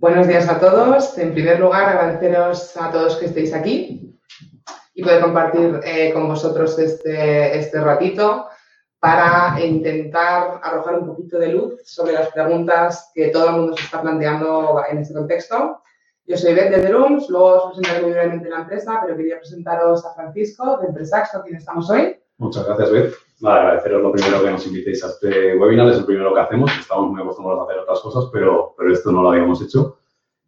Buenos 0.00 0.26
días 0.28 0.48
a 0.48 0.58
todos. 0.58 1.18
En 1.18 1.34
primer 1.34 1.60
lugar, 1.60 1.90
agradeceros 1.90 2.74
a 2.78 2.90
todos 2.90 3.16
que 3.16 3.26
estéis 3.26 3.52
aquí 3.52 4.18
y 4.94 5.02
poder 5.02 5.20
compartir 5.20 5.78
eh, 5.84 6.10
con 6.14 6.26
vosotros 6.26 6.78
este, 6.78 7.58
este 7.58 7.78
ratito 7.82 8.46
para 8.98 9.62
intentar 9.62 10.58
arrojar 10.62 11.00
un 11.00 11.06
poquito 11.08 11.38
de 11.38 11.48
luz 11.48 11.82
sobre 11.84 12.14
las 12.14 12.28
preguntas 12.28 13.10
que 13.14 13.28
todo 13.28 13.50
el 13.50 13.56
mundo 13.56 13.76
se 13.76 13.84
está 13.84 14.00
planteando 14.00 14.82
en 14.90 14.98
este 15.00 15.12
contexto. 15.12 15.82
Yo 16.24 16.38
soy 16.38 16.54
Beth 16.54 16.70
de 16.70 16.90
Rooms, 16.90 17.28
luego 17.28 17.64
os 17.64 17.64
presentaré 17.66 18.00
muy 18.00 18.12
brevemente 18.12 18.48
la 18.48 18.60
empresa, 18.60 19.00
pero 19.04 19.18
quería 19.18 19.36
presentaros 19.36 20.06
a 20.06 20.14
Francisco 20.14 20.78
de 20.78 20.86
Empresax, 20.86 21.32
con 21.32 21.42
quien 21.42 21.56
estamos 21.56 21.90
hoy. 21.90 22.18
Muchas 22.38 22.64
gracias, 22.64 22.90
Beth. 22.90 23.29
Agradeceros 23.42 24.02
lo 24.02 24.12
primero 24.12 24.42
que 24.42 24.50
nos 24.50 24.66
invitéis 24.66 25.02
a 25.04 25.08
este 25.08 25.56
webinar, 25.56 25.88
es 25.88 25.98
el 25.98 26.04
primero 26.04 26.34
que 26.34 26.40
hacemos. 26.40 26.70
Estamos 26.78 27.10
muy 27.10 27.22
acostumbrados 27.22 27.62
a 27.62 27.64
hacer 27.64 27.78
otras 27.82 28.00
cosas, 28.00 28.30
pero, 28.32 28.74
pero 28.76 28.92
esto 28.92 29.10
no 29.10 29.22
lo 29.22 29.30
habíamos 29.30 29.62
hecho. 29.62 29.98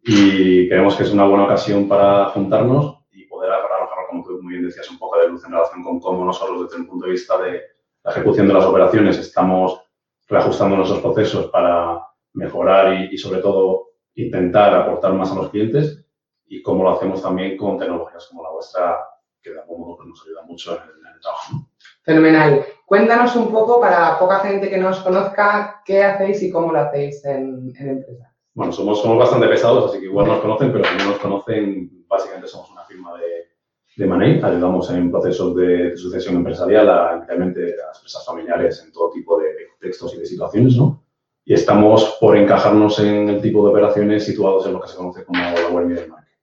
Y 0.02 0.68
creemos 0.68 0.96
que 0.96 1.04
es 1.04 1.12
una 1.12 1.26
buena 1.26 1.44
ocasión 1.44 1.88
para 1.88 2.26
juntarnos 2.26 2.98
y 3.12 3.24
poder 3.24 3.52
arrojar, 3.52 4.06
como 4.10 4.24
tú 4.24 4.42
muy 4.42 4.54
bien 4.54 4.66
decías, 4.66 4.90
un 4.90 4.98
poco 4.98 5.18
de 5.18 5.28
luz 5.28 5.44
en 5.44 5.52
relación 5.52 5.82
con 5.82 6.00
cómo 6.00 6.24
nosotros, 6.24 6.64
desde 6.64 6.82
el 6.82 6.88
punto 6.88 7.06
de 7.06 7.12
vista 7.12 7.40
de 7.40 7.62
la 8.04 8.10
ejecución 8.10 8.48
de 8.48 8.54
las 8.54 8.64
operaciones, 8.64 9.16
estamos 9.16 9.80
reajustando 10.28 10.76
nuestros 10.76 11.00
procesos 11.00 11.46
para 11.46 12.04
mejorar 12.34 12.94
y, 12.94 13.14
y 13.14 13.18
sobre 13.18 13.40
todo, 13.40 13.92
intentar 14.14 14.74
aportar 14.74 15.14
más 15.14 15.30
a 15.32 15.36
los 15.36 15.50
clientes 15.50 16.04
y 16.46 16.60
cómo 16.62 16.84
lo 16.84 16.90
hacemos 16.90 17.22
también 17.22 17.56
con 17.56 17.78
tecnologías 17.78 18.26
como 18.28 18.42
la 18.42 18.50
vuestra, 18.50 18.98
que 19.40 19.50
de 19.50 19.60
algún 19.60 19.80
modo 19.80 19.96
pues, 19.96 20.08
nos 20.08 20.22
ayuda 20.26 20.42
mucho 20.42 20.76
en 20.76 20.82
el, 20.82 21.06
en 21.06 21.14
el 21.14 21.20
trabajo. 21.20 21.71
Fenomenal. 22.02 22.64
Cuéntanos 22.84 23.34
un 23.36 23.50
poco, 23.50 23.80
para 23.80 24.18
poca 24.18 24.40
gente 24.40 24.68
que 24.68 24.76
no 24.76 24.90
os 24.90 25.00
conozca, 25.00 25.82
qué 25.84 26.04
hacéis 26.04 26.42
y 26.42 26.50
cómo 26.50 26.72
lo 26.72 26.80
hacéis 26.80 27.24
en, 27.24 27.72
en 27.78 27.88
empresa. 27.88 28.34
Bueno, 28.54 28.72
somos, 28.72 29.00
somos 29.00 29.18
bastante 29.18 29.48
pesados, 29.48 29.90
así 29.90 30.00
que 30.00 30.06
igual 30.06 30.26
nos 30.26 30.40
conocen, 30.40 30.72
pero 30.72 30.84
si 30.84 30.96
no 30.98 31.10
nos 31.10 31.18
conocen, 31.18 32.04
básicamente 32.06 32.48
somos 32.48 32.70
una 32.70 32.84
firma 32.84 33.16
de, 33.16 33.48
de 33.96 34.06
Money. 34.06 34.40
Ayudamos 34.42 34.90
en 34.90 35.10
procesos 35.10 35.56
de, 35.56 35.90
de 35.90 35.96
sucesión 35.96 36.36
empresarial 36.36 36.90
a, 36.90 37.10
a 37.10 37.16
las 37.16 37.30
empresas 37.30 38.26
familiares 38.26 38.82
en 38.84 38.92
todo 38.92 39.10
tipo 39.10 39.38
de 39.38 39.48
contextos 39.70 40.14
y 40.14 40.18
de 40.18 40.26
situaciones, 40.26 40.76
¿no? 40.76 41.02
Y 41.44 41.54
estamos 41.54 42.18
por 42.20 42.36
encajarnos 42.36 42.98
en 42.98 43.28
el 43.28 43.40
tipo 43.40 43.64
de 43.64 43.70
operaciones 43.70 44.24
situados 44.24 44.66
en 44.66 44.74
lo 44.74 44.80
que 44.80 44.88
se 44.88 44.96
conoce 44.96 45.24
como 45.24 45.40
la 45.40 45.68
web 45.70 45.86
middle 45.86 46.08
market. 46.08 46.38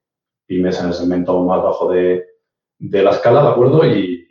Pymes 0.48 0.80
en 0.82 0.88
el 0.88 0.94
segmento 0.94 1.42
más 1.44 1.62
bajo 1.62 1.92
de, 1.92 2.26
de 2.80 3.04
la 3.04 3.12
escala, 3.12 3.44
¿de 3.44 3.50
acuerdo? 3.50 3.86
Y, 3.86 4.28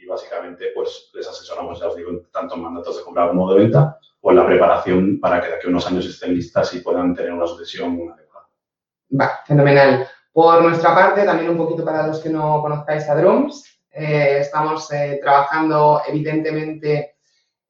pues, 0.75 1.11
les 1.15 1.29
asesoramos, 1.29 1.81
ya 1.81 1.89
os 1.89 1.97
digo, 1.97 2.11
tanto 2.33 2.55
en 2.55 2.63
mandatos 2.63 2.97
de 2.97 3.03
compra 3.03 3.29
como 3.29 3.53
de 3.53 3.61
venta, 3.61 3.99
o 4.21 4.31
en 4.31 4.37
la 4.37 4.47
preparación 4.47 5.21
para 5.21 5.41
que 5.41 5.49
de 5.49 5.55
aquí 5.55 5.67
a 5.67 5.71
unos 5.71 5.87
años 5.87 6.07
estén 6.07 6.35
listas 6.35 6.75
y 6.75 6.81
puedan 6.81 7.15
tener 7.15 7.33
una 7.33 7.47
sucesión 7.47 8.11
adecuada. 8.13 8.49
Va, 9.19 9.41
fenomenal. 9.47 10.09
Por 10.33 10.63
nuestra 10.63 10.95
parte, 10.95 11.25
también 11.25 11.51
un 11.51 11.57
poquito 11.57 11.85
para 11.85 12.07
los 12.07 12.21
que 12.21 12.31
no 12.31 12.61
conozcáis 12.63 13.09
a 13.09 13.15
Drums, 13.15 13.65
eh, 13.91 14.39
estamos 14.41 14.91
eh, 14.93 15.19
trabajando 15.23 16.03
evidentemente 16.07 17.17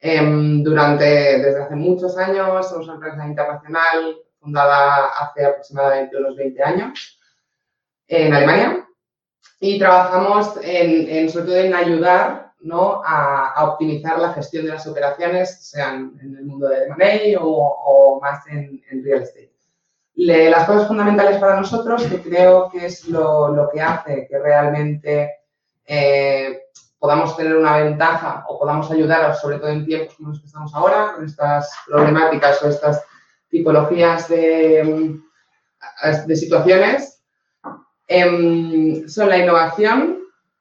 eh, 0.01 0.21
durante, 0.63 1.05
desde 1.05 1.63
hace 1.63 1.75
muchos 1.75 2.17
años, 2.19 2.69
somos 2.69 2.87
una 2.87 2.95
empresa 2.95 3.27
internacional 3.27 4.17
fundada 4.39 5.07
hace 5.07 5.45
aproximadamente 5.45 6.17
unos 6.17 6.37
20 6.37 6.63
años 6.63 7.21
en 8.07 8.35
Alemania 8.35 8.87
y 9.61 9.79
trabajamos 9.79 10.57
en, 10.63 11.09
en 11.09 11.31
sobre 11.31 11.47
todo 11.47 11.57
en 11.57 11.75
ayudar 11.75 12.48
¿no? 12.61 13.03
a, 13.05 13.53
a, 13.53 13.65
optimizar 13.71 14.19
la 14.19 14.33
gestión 14.33 14.67
de 14.67 14.73
las 14.73 14.87
operaciones, 14.87 15.65
sean 15.69 16.19
en 16.21 16.37
el 16.37 16.45
mundo 16.45 16.69
de 16.69 16.87
M&A 16.87 17.41
o, 17.41 17.49
o, 17.49 18.21
más 18.21 18.47
en, 18.49 18.83
en 18.91 19.05
real 19.05 19.23
estate. 19.23 19.53
Las 20.15 20.67
cosas 20.67 20.89
fundamentales 20.89 21.39
para 21.39 21.57
nosotros, 21.57 22.05
que 22.05 22.21
creo 22.21 22.69
que 22.71 22.87
es 22.87 23.07
lo, 23.07 23.55
lo 23.55 23.71
que 23.71 23.81
hace 23.81 24.27
que 24.29 24.39
realmente 24.39 25.33
eh, 25.87 26.63
podamos 26.99 27.37
tener 27.37 27.57
una 27.57 27.79
ventaja 27.79 28.45
o 28.49 28.59
podamos 28.59 28.91
ayudar, 28.91 29.35
sobre 29.37 29.59
todo 29.59 29.71
en 29.71 29.87
tiempos 29.87 30.17
como 30.17 30.31
los 30.31 30.41
que 30.41 30.47
estamos 30.47 30.75
ahora, 30.75 31.13
con 31.15 31.25
estas 31.25 31.71
problemáticas 31.87 32.61
o 32.63 32.69
estas 32.69 33.05
tipologías 33.49 34.29
de, 34.29 35.17
de 36.27 36.37
situaciones, 36.37 37.23
eh, 38.09 39.05
son 39.07 39.29
la 39.29 39.39
innovación, 39.39 40.18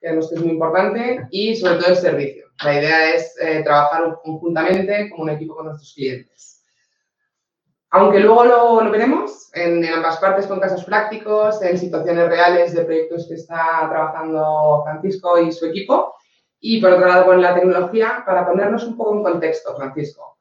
creemos 0.07 0.29
que 0.29 0.35
es 0.35 0.41
muy 0.41 0.51
importante, 0.51 1.27
y 1.31 1.55
sobre 1.55 1.75
todo 1.75 1.89
el 1.89 1.95
servicio. 1.97 2.45
La 2.63 2.79
idea 2.79 3.13
es 3.13 3.35
eh, 3.39 3.61
trabajar 3.63 4.19
conjuntamente 4.23 5.09
como 5.09 5.23
un 5.23 5.29
equipo 5.31 5.55
con 5.55 5.65
nuestros 5.65 5.93
clientes. 5.93 6.63
Aunque 7.89 8.19
luego 8.19 8.45
lo, 8.45 8.91
veremos 8.91 9.49
en, 9.53 9.83
en, 9.83 9.93
ambas 9.93 10.17
partes 10.17 10.47
con 10.47 10.59
casos 10.59 10.83
prácticos, 10.83 11.61
en 11.61 11.77
situaciones 11.77 12.27
reales 12.27 12.73
de 12.73 12.83
proyectos 12.83 13.27
que 13.27 13.35
está 13.35 13.87
trabajando 13.89 14.81
Francisco 14.83 15.39
y 15.39 15.51
su 15.51 15.67
equipo. 15.67 16.15
Y 16.59 16.81
por 16.81 16.93
otro 16.93 17.07
lado 17.07 17.25
con 17.25 17.41
la 17.41 17.53
tecnología, 17.53 18.23
para 18.25 18.45
ponernos 18.45 18.83
un 18.83 18.97
poco 18.97 19.15
en 19.15 19.23
contexto, 19.23 19.75
Francisco. 19.75 20.37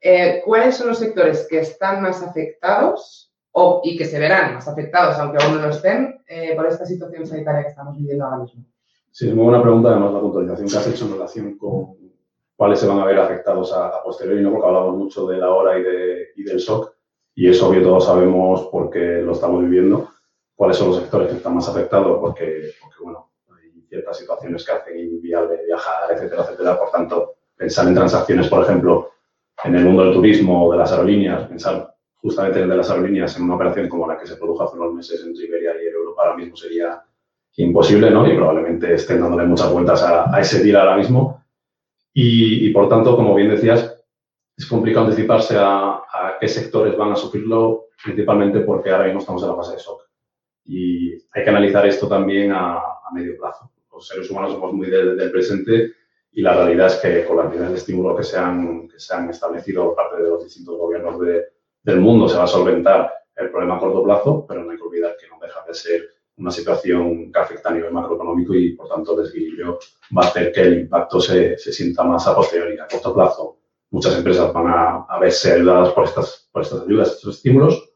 Eh, 0.00 0.42
¿Cuáles 0.44 0.76
son 0.76 0.88
los 0.88 0.98
sectores 0.98 1.46
que 1.48 1.60
están 1.60 2.02
más 2.02 2.22
afectados 2.22 3.29
o, 3.52 3.80
y 3.84 3.96
que 3.96 4.04
se 4.04 4.18
verán 4.18 4.54
más 4.54 4.68
afectados, 4.68 5.18
aunque 5.18 5.42
aún 5.42 5.56
no 5.56 5.62
lo 5.62 5.70
estén, 5.70 6.22
eh, 6.26 6.54
por 6.54 6.66
esta 6.66 6.86
situación 6.86 7.26
sanitaria 7.26 7.62
que 7.62 7.68
estamos 7.68 7.96
viviendo 7.96 8.24
ahora 8.24 8.38
mismo? 8.38 8.64
Sí, 9.10 9.28
es 9.28 9.34
muy 9.34 9.44
buena 9.44 9.62
pregunta, 9.62 9.90
además 9.90 10.12
la 10.12 10.20
puntualización 10.20 10.68
que 10.68 10.76
has 10.76 10.86
hecho 10.86 11.06
en 11.06 11.12
relación 11.12 11.58
con 11.58 11.96
cuáles 12.54 12.78
se 12.78 12.86
van 12.86 13.00
a 13.00 13.04
ver 13.04 13.18
afectados 13.18 13.72
a, 13.72 13.88
a 13.88 14.02
posteriori, 14.02 14.42
¿no? 14.42 14.52
porque 14.52 14.66
hablamos 14.66 14.96
mucho 14.96 15.26
de 15.26 15.38
la 15.38 15.50
hora 15.50 15.78
y, 15.78 15.82
de, 15.82 16.28
y 16.36 16.44
del 16.44 16.58
shock, 16.58 16.94
y 17.34 17.48
es 17.48 17.60
obvio, 17.62 17.82
todos 17.82 18.04
sabemos 18.04 18.68
porque 18.70 19.22
lo 19.22 19.32
estamos 19.32 19.62
viviendo, 19.62 20.10
cuáles 20.54 20.76
son 20.76 20.88
los 20.88 20.98
sectores 20.98 21.30
que 21.30 21.36
están 21.38 21.54
más 21.54 21.66
afectados, 21.68 22.18
porque, 22.20 22.72
porque 22.82 23.02
bueno, 23.02 23.30
hay 23.50 23.82
ciertas 23.88 24.18
situaciones 24.18 24.64
que 24.64 24.72
hacen 24.72 24.98
inviable 24.98 25.64
viajar, 25.64 26.12
etcétera, 26.12 26.42
etcétera. 26.42 26.78
Por 26.78 26.90
tanto, 26.90 27.36
pensar 27.56 27.88
en 27.88 27.94
transacciones, 27.94 28.46
por 28.46 28.62
ejemplo, 28.62 29.12
en 29.64 29.74
el 29.74 29.84
mundo 29.86 30.04
del 30.04 30.12
turismo 30.12 30.66
o 30.66 30.72
de 30.72 30.76
las 30.76 30.92
aerolíneas, 30.92 31.48
pensar 31.48 31.94
justamente 32.22 32.58
en 32.58 32.64
el 32.64 32.70
de 32.70 32.76
las 32.76 32.90
aerolíneas 32.90 33.36
en 33.36 33.44
una 33.44 33.54
operación 33.54 33.88
como 33.88 34.06
la 34.06 34.18
que 34.18 34.26
se 34.26 34.36
produjo 34.36 34.64
hace 34.64 34.76
unos 34.76 34.94
meses 34.94 35.24
entre 35.24 35.44
Iberia 35.44 35.72
y 35.82 35.86
Europa 35.86 36.22
ahora 36.22 36.36
mismo 36.36 36.56
sería 36.56 37.02
imposible, 37.56 38.10
¿no? 38.10 38.30
Y 38.30 38.36
probablemente 38.36 38.94
estén 38.94 39.20
dándole 39.20 39.46
muchas 39.46 39.72
vueltas 39.72 40.02
a, 40.02 40.34
a 40.34 40.40
ese 40.40 40.62
deal 40.62 40.76
ahora 40.76 40.96
mismo. 40.96 41.44
Y, 42.12 42.66
y, 42.66 42.72
por 42.72 42.88
tanto, 42.88 43.16
como 43.16 43.34
bien 43.34 43.50
decías, 43.50 44.02
es 44.56 44.66
complicado 44.66 45.06
anticiparse 45.06 45.56
a, 45.56 46.02
a, 46.10 46.36
qué 46.40 46.48
sectores 46.48 46.96
van 46.96 47.12
a 47.12 47.16
sufrirlo, 47.16 47.86
principalmente 48.02 48.60
porque 48.60 48.90
ahora 48.90 49.04
mismo 49.04 49.20
estamos 49.20 49.42
en 49.42 49.48
la 49.48 49.56
fase 49.56 49.72
de 49.72 49.78
shock. 49.78 50.02
Y 50.64 51.12
hay 51.32 51.44
que 51.44 51.50
analizar 51.50 51.86
esto 51.86 52.08
también 52.08 52.52
a, 52.52 52.76
a 52.76 53.10
medio 53.12 53.36
plazo. 53.36 53.70
Los 53.92 54.06
seres 54.06 54.30
humanos 54.30 54.52
somos 54.52 54.72
muy 54.72 54.88
del, 54.88 55.16
del 55.16 55.30
presente 55.30 55.92
y 56.32 56.42
la 56.42 56.54
realidad 56.54 56.86
es 56.86 56.96
que 56.96 57.24
con 57.24 57.36
las 57.36 57.48
medidas 57.50 57.70
de 57.70 57.76
estímulo 57.76 58.16
que 58.16 58.22
se 58.22 58.38
han, 58.38 58.88
que 58.88 58.98
se 58.98 59.14
han 59.14 59.28
establecido 59.30 59.86
por 59.86 59.96
parte 59.96 60.22
de 60.22 60.28
los 60.28 60.44
distintos 60.44 60.78
gobiernos 60.78 61.20
de, 61.20 61.44
del 61.82 62.00
mundo 62.00 62.28
se 62.28 62.36
va 62.36 62.44
a 62.44 62.48
solventar 62.48 63.12
el 63.36 63.50
problema 63.50 63.76
a 63.76 63.78
corto 63.78 64.02
plazo, 64.02 64.44
pero 64.46 64.62
no 64.62 64.70
hay 64.70 64.76
que 64.76 64.82
olvidar 64.82 65.16
que 65.18 65.28
no 65.28 65.38
deja 65.40 65.64
de 65.66 65.74
ser 65.74 66.08
una 66.36 66.50
situación 66.50 67.30
que 67.32 67.38
afecta 67.38 67.68
a 67.68 67.72
nivel 67.72 67.92
macroeconómico 67.92 68.54
y, 68.54 68.74
por 68.74 68.88
tanto, 68.88 69.12
el 69.12 69.24
desequilibrio 69.24 69.78
va 70.16 70.24
a 70.24 70.26
hacer 70.26 70.52
que 70.52 70.62
el 70.62 70.80
impacto 70.80 71.20
se, 71.20 71.56
se 71.58 71.72
sienta 71.72 72.02
más 72.02 72.26
a 72.26 72.34
posteriori, 72.34 72.78
a 72.78 72.86
corto 72.86 73.14
plazo. 73.14 73.58
Muchas 73.90 74.16
empresas 74.16 74.52
van 74.52 74.68
a, 74.68 75.06
a 75.08 75.18
verse 75.18 75.52
ayudadas 75.52 75.92
por 75.92 76.04
estas, 76.04 76.48
por 76.52 76.62
estas 76.62 76.82
ayudas, 76.82 77.12
estos 77.12 77.36
estímulos, 77.36 77.92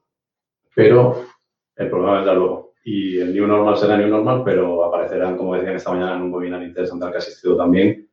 pero 0.75 1.25
el 1.77 1.89
problema 1.89 2.17
vendrá 2.17 2.35
luego. 2.35 2.75
Y 2.85 3.19
el 3.19 3.33
new 3.33 3.47
normal 3.47 3.79
será 3.79 3.97
new 3.97 4.09
normal, 4.09 4.43
pero 4.45 4.85
aparecerán, 4.85 5.39
como 5.39 5.55
decían 5.55 5.77
esta 5.77 5.91
mañana 5.91 6.17
en 6.17 6.23
un 6.23 6.35
webinar 6.35 6.63
interesante 6.63 7.07
al 7.07 7.13
que 7.13 7.17
he 7.17 7.21
asistido 7.21 7.57
también, 7.57 8.11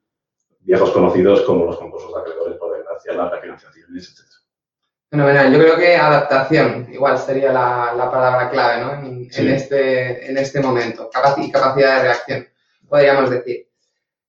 viejos 0.62 0.92
conocidos 0.92 1.42
como 1.42 1.66
los 1.66 1.78
concursos 1.78 2.14
de 2.14 2.22
acreedores 2.22 2.58
por 2.58 2.78
desgracia, 2.78 3.14
las 3.14 3.32
refinanciaciones, 3.32 4.10
etc. 4.10 4.41
Fenomenal. 5.12 5.52
Yo 5.52 5.60
creo 5.60 5.76
que 5.76 5.98
adaptación 5.98 6.88
igual 6.90 7.18
sería 7.18 7.52
la, 7.52 7.94
la 7.98 8.10
palabra 8.10 8.50
clave 8.50 8.82
¿no? 8.82 8.94
en, 9.06 9.30
sí. 9.30 9.42
en, 9.42 9.50
este, 9.50 10.30
en 10.32 10.38
este 10.38 10.62
momento. 10.62 11.10
Capac 11.12 11.52
capacidad 11.52 11.98
de 11.98 12.02
reacción, 12.04 12.48
podríamos 12.88 13.30
decir. 13.30 13.68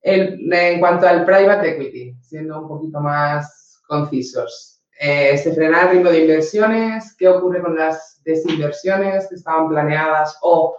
El, 0.00 0.52
en 0.52 0.80
cuanto 0.80 1.06
al 1.06 1.24
private 1.24 1.70
equity, 1.70 2.16
siendo 2.20 2.60
un 2.60 2.66
poquito 2.66 2.98
más 2.98 3.80
concisos, 3.86 4.82
eh, 4.98 5.38
¿se 5.38 5.54
frena 5.54 5.82
el 5.82 5.90
ritmo 5.90 6.10
de 6.10 6.22
inversiones? 6.22 7.14
¿Qué 7.16 7.28
ocurre 7.28 7.60
con 7.60 7.76
las 7.76 8.20
desinversiones 8.24 9.28
que 9.28 9.36
estaban 9.36 9.68
planeadas 9.68 10.36
o 10.42 10.76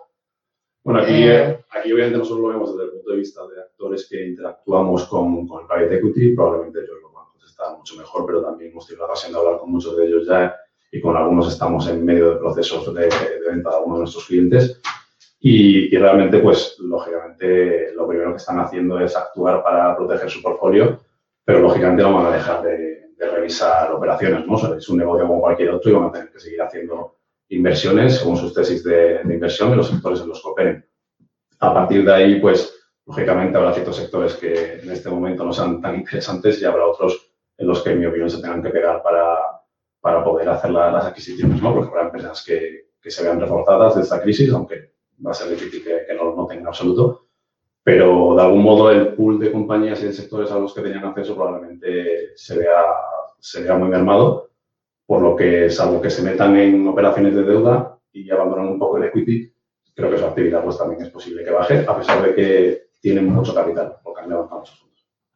bueno, 0.83 0.99
aquí, 0.99 1.13
eh, 1.13 1.63
aquí 1.69 1.93
obviamente 1.93 2.17
nosotros 2.17 2.41
lo 2.41 2.49
vemos 2.49 2.73
desde 2.73 2.83
el 2.83 2.91
punto 2.91 3.11
de 3.11 3.17
vista 3.17 3.41
de 3.47 3.61
actores 3.61 4.05
que 4.09 4.27
interactuamos 4.27 5.05
con, 5.07 5.47
con 5.47 5.61
el 5.61 5.67
private 5.67 5.95
equity, 5.95 6.35
probablemente 6.35 6.79
ellos 6.79 6.97
lo 7.01 7.12
contestar 7.63 7.77
mucho 7.77 7.95
mejor, 7.95 8.25
pero 8.25 8.43
también 8.43 8.71
hemos 8.71 8.87
tenido 8.87 9.05
la 9.05 9.11
ocasión 9.11 9.33
de 9.33 9.39
hablar 9.39 9.59
con 9.59 9.71
muchos 9.71 9.97
de 9.97 10.05
ellos 10.05 10.27
ya 10.27 10.55
y 10.91 11.01
con 11.01 11.15
algunos 11.15 11.51
estamos 11.51 11.87
en 11.87 12.05
medio 12.05 12.31
de 12.31 12.35
procesos 12.37 12.93
de, 12.93 13.05
de 13.05 13.49
venta 13.49 13.69
de 13.69 13.75
algunos 13.75 13.97
de 13.97 14.01
nuestros 14.01 14.25
clientes. 14.25 14.81
Y, 15.39 15.93
y, 15.93 15.97
realmente, 15.97 16.39
pues, 16.39 16.77
lógicamente, 16.79 17.91
lo 17.93 18.07
primero 18.07 18.31
que 18.31 18.37
están 18.37 18.59
haciendo 18.59 18.99
es 18.99 19.15
actuar 19.15 19.61
para 19.61 19.95
proteger 19.95 20.29
su 20.29 20.41
portfolio, 20.41 21.01
pero 21.43 21.59
lógicamente 21.59 22.03
no 22.03 22.13
van 22.13 22.27
a 22.27 22.35
dejar 22.35 22.63
de, 22.63 23.09
de 23.17 23.29
revisar 23.29 23.91
operaciones, 23.91 24.45
¿no? 24.45 24.53
O 24.53 24.57
sea, 24.57 24.77
es 24.77 24.87
un 24.87 24.99
negocio 24.99 25.27
como 25.27 25.41
cualquier 25.41 25.71
otro 25.71 25.91
y 25.91 25.93
van 25.95 26.05
a 26.05 26.11
tener 26.11 26.31
que 26.31 26.39
seguir 26.39 26.61
haciendo 26.61 27.17
inversiones 27.49 28.17
según 28.17 28.37
sus 28.37 28.53
tesis 28.53 28.83
de, 28.83 29.21
inversión 29.25 29.71
en 29.71 29.77
los 29.77 29.87
sectores 29.87 30.21
en 30.21 30.29
los 30.29 30.41
que 30.41 30.49
operen. 30.49 30.85
A 31.59 31.73
partir 31.73 32.05
de 32.05 32.13
ahí, 32.13 32.39
pues, 32.39 32.73
lógicamente 33.05 33.57
habrá 33.57 33.73
ciertos 33.73 33.97
sectores 33.97 34.35
que 34.35 34.79
en 34.81 34.91
este 34.91 35.09
momento 35.09 35.43
no 35.43 35.51
sean 35.51 35.81
tan 35.81 35.95
interesantes 35.95 36.61
y 36.61 36.65
habrá 36.65 36.85
otros 36.85 37.32
en 37.57 37.67
los 37.67 37.81
que, 37.81 37.91
en 37.91 37.99
mi 37.99 38.05
opinión, 38.05 38.29
se 38.29 38.41
tengan 38.41 38.61
que 38.61 38.69
pegar 38.69 39.01
para, 39.03 39.37
para 40.01 40.23
poder 40.23 40.49
hacer 40.49 40.71
las 40.71 41.05
adquisiciones, 41.05 41.61
¿no? 41.61 41.73
Porque 41.73 41.89
habrá 41.89 42.03
empresas 42.03 42.43
que, 42.45 42.89
que, 43.01 43.11
se 43.11 43.23
vean 43.23 43.39
reforzadas 43.39 43.95
de 43.95 44.01
esta 44.01 44.21
crisis, 44.21 44.51
aunque 44.51 44.93
va 45.25 45.31
a 45.31 45.33
ser 45.33 45.49
difícil 45.49 45.83
que, 45.83 46.05
que 46.07 46.13
no 46.13 46.25
lo 46.25 46.35
noten 46.35 46.59
en 46.59 46.67
absoluto. 46.67 47.27
Pero, 47.83 48.35
de 48.35 48.41
algún 48.41 48.63
modo, 48.63 48.91
el 48.91 49.13
pool 49.13 49.39
de 49.39 49.51
compañías 49.51 50.01
y 50.01 50.07
de 50.07 50.13
sectores 50.13 50.51
a 50.51 50.59
los 50.59 50.73
que 50.73 50.81
tenían 50.81 51.05
acceso 51.05 51.35
probablemente 51.35 52.35
se 52.35 52.57
vea, 52.57 52.81
se 53.39 53.61
vea 53.63 53.77
muy 53.77 53.89
mermado 53.89 54.51
por 55.05 55.21
lo 55.21 55.35
que, 55.35 55.69
salvo 55.69 56.01
que 56.01 56.09
se 56.09 56.21
metan 56.21 56.55
en 56.57 56.87
operaciones 56.87 57.35
de 57.35 57.43
deuda 57.43 57.99
y 58.11 58.29
abandonan 58.31 58.67
un 58.67 58.79
poco 58.79 58.97
el 58.97 59.03
equity, 59.05 59.53
creo 59.93 60.09
que 60.09 60.17
su 60.17 60.25
actividad 60.25 60.63
pues 60.63 60.77
también 60.77 61.01
es 61.01 61.09
posible 61.09 61.43
que 61.43 61.51
baje, 61.51 61.85
a 61.87 61.97
pesar 61.97 62.23
de 62.23 62.33
que 62.33 62.83
tienen 63.01 63.27
mucho 63.27 63.53
capital, 63.53 63.97
porque 64.03 64.21
han 64.21 64.29
levantado 64.29 64.61
muchos. 64.61 64.85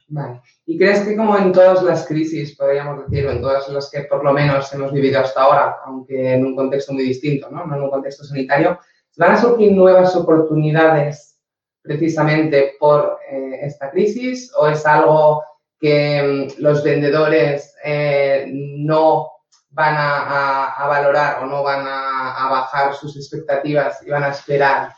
Vale. 0.10 0.42
¿Y 0.66 0.78
crees 0.78 1.02
que 1.02 1.18
como 1.18 1.38
en 1.38 1.52
todas 1.52 1.84
las 1.84 2.08
crisis, 2.08 2.56
podríamos 2.56 3.06
decir, 3.06 3.28
o 3.28 3.32
en 3.32 3.42
todas 3.42 3.68
las 3.70 3.92
que 3.92 4.02
por 4.04 4.24
lo 4.24 4.32
menos 4.32 4.72
hemos 4.74 4.92
vivido 4.94 5.20
hasta 5.20 5.42
ahora, 5.42 5.78
aunque 5.86 6.34
en 6.34 6.46
un 6.46 6.56
contexto 6.56 6.94
muy 6.94 7.04
distinto, 7.04 7.50
no, 7.52 7.66
no 7.66 7.76
en 7.76 7.84
un 7.84 7.90
contexto 7.90 8.24
sanitario, 8.24 8.80
van 9.18 9.32
a 9.32 9.42
surgir 9.42 9.74
nuevas 9.74 10.16
oportunidades 10.16 11.40
precisamente 11.82 12.76
por 12.80 13.18
eh, 13.30 13.60
esta 13.62 13.90
crisis 13.92 14.52
o 14.58 14.68
es 14.68 14.86
algo 14.86 15.44
que 15.80 16.22
mm, 16.58 16.62
los 16.62 16.84
vendedores 16.84 17.76
eh, 17.84 18.46
no 18.52 19.30
van 19.70 19.96
a, 19.98 20.88
valorar 20.88 21.44
o 21.44 21.46
no 21.46 21.64
van 21.64 21.86
a, 21.88 22.48
bajar 22.50 22.94
sus 22.96 23.16
expectativas 23.16 24.02
y 24.06 24.10
van 24.10 24.24
a 24.24 24.30
esperar? 24.30 24.90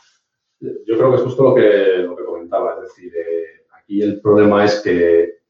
Yo 0.58 0.96
creo 0.96 1.10
que 1.10 1.16
es 1.16 1.22
justo 1.22 1.42
lo 1.42 1.54
que, 1.54 1.98
lo 1.98 2.16
que 2.16 2.24
comentaba, 2.24 2.74
es 2.74 2.88
decir, 2.88 3.12
eh, 3.14 3.39
aquí 3.90 4.02
el 4.02 4.20
problema 4.20 4.64
es 4.64 4.80
que 4.80 5.40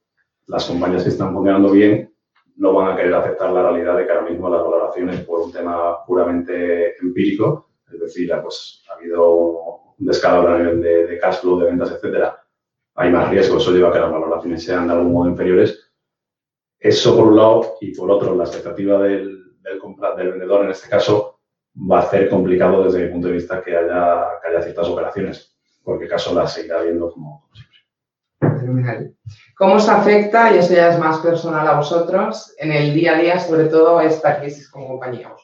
las 0.46 0.64
compañías 0.64 1.02
que 1.02 1.10
están 1.10 1.34
funcionando 1.34 1.70
bien 1.72 2.10
no 2.56 2.72
van 2.72 2.92
a 2.92 2.96
querer 2.96 3.14
aceptar 3.14 3.52
la 3.52 3.62
realidad 3.62 3.98
de 3.98 4.06
que 4.06 4.12
ahora 4.12 4.30
mismo 4.30 4.48
las 4.48 4.62
valoraciones 4.62 5.20
por 5.24 5.40
un 5.40 5.52
tema 5.52 6.04
puramente 6.06 6.96
empírico, 7.00 7.70
es 7.92 8.00
decir, 8.00 8.32
pues, 8.42 8.82
ha 8.88 8.94
habido 8.94 9.34
un 9.98 10.06
descalabro 10.06 10.54
a 10.54 10.58
nivel 10.58 10.80
de, 10.80 11.06
de 11.06 11.18
cash 11.18 11.40
flow, 11.40 11.58
de 11.58 11.66
ventas, 11.66 11.92
etcétera, 11.92 12.42
hay 12.94 13.10
más 13.10 13.28
riesgo, 13.30 13.58
eso 13.58 13.72
lleva 13.72 13.90
a 13.90 13.92
que 13.92 14.00
las 14.00 14.10
valoraciones 14.10 14.64
sean 14.64 14.86
de 14.86 14.94
algún 14.94 15.12
modo 15.12 15.28
inferiores. 15.28 15.92
Eso 16.78 17.16
por 17.16 17.28
un 17.28 17.36
lado 17.36 17.76
y 17.80 17.94
por 17.94 18.10
otro, 18.10 18.34
la 18.34 18.44
expectativa 18.44 19.02
del, 19.02 19.60
del, 19.60 19.80
del 20.16 20.30
vendedor 20.30 20.64
en 20.64 20.70
este 20.70 20.88
caso 20.88 21.40
va 21.90 22.00
a 22.00 22.10
ser 22.10 22.28
complicado 22.30 22.84
desde 22.84 23.04
mi 23.04 23.12
punto 23.12 23.28
de 23.28 23.34
vista 23.34 23.62
que 23.62 23.76
haya, 23.76 24.28
que 24.40 24.48
haya 24.48 24.62
ciertas 24.62 24.88
operaciones, 24.88 25.56
porque 25.82 26.08
caso 26.08 26.34
las 26.34 26.54
seguirá 26.54 26.82
viendo 26.82 27.10
como, 27.12 27.48
siempre. 28.40 29.14
¿Cómo 29.56 29.74
os 29.74 29.88
afecta, 29.88 30.54
y 30.54 30.58
eso 30.58 30.74
ya 30.74 30.90
es 30.90 30.98
más 30.98 31.18
personal 31.18 31.66
a 31.66 31.76
vosotros, 31.76 32.54
en 32.58 32.72
el 32.72 32.94
día 32.94 33.16
a 33.16 33.20
día, 33.20 33.38
sobre 33.38 33.64
todo 33.64 34.00
esta 34.00 34.40
crisis 34.40 34.70
como 34.70 34.88
compañía? 34.88 35.34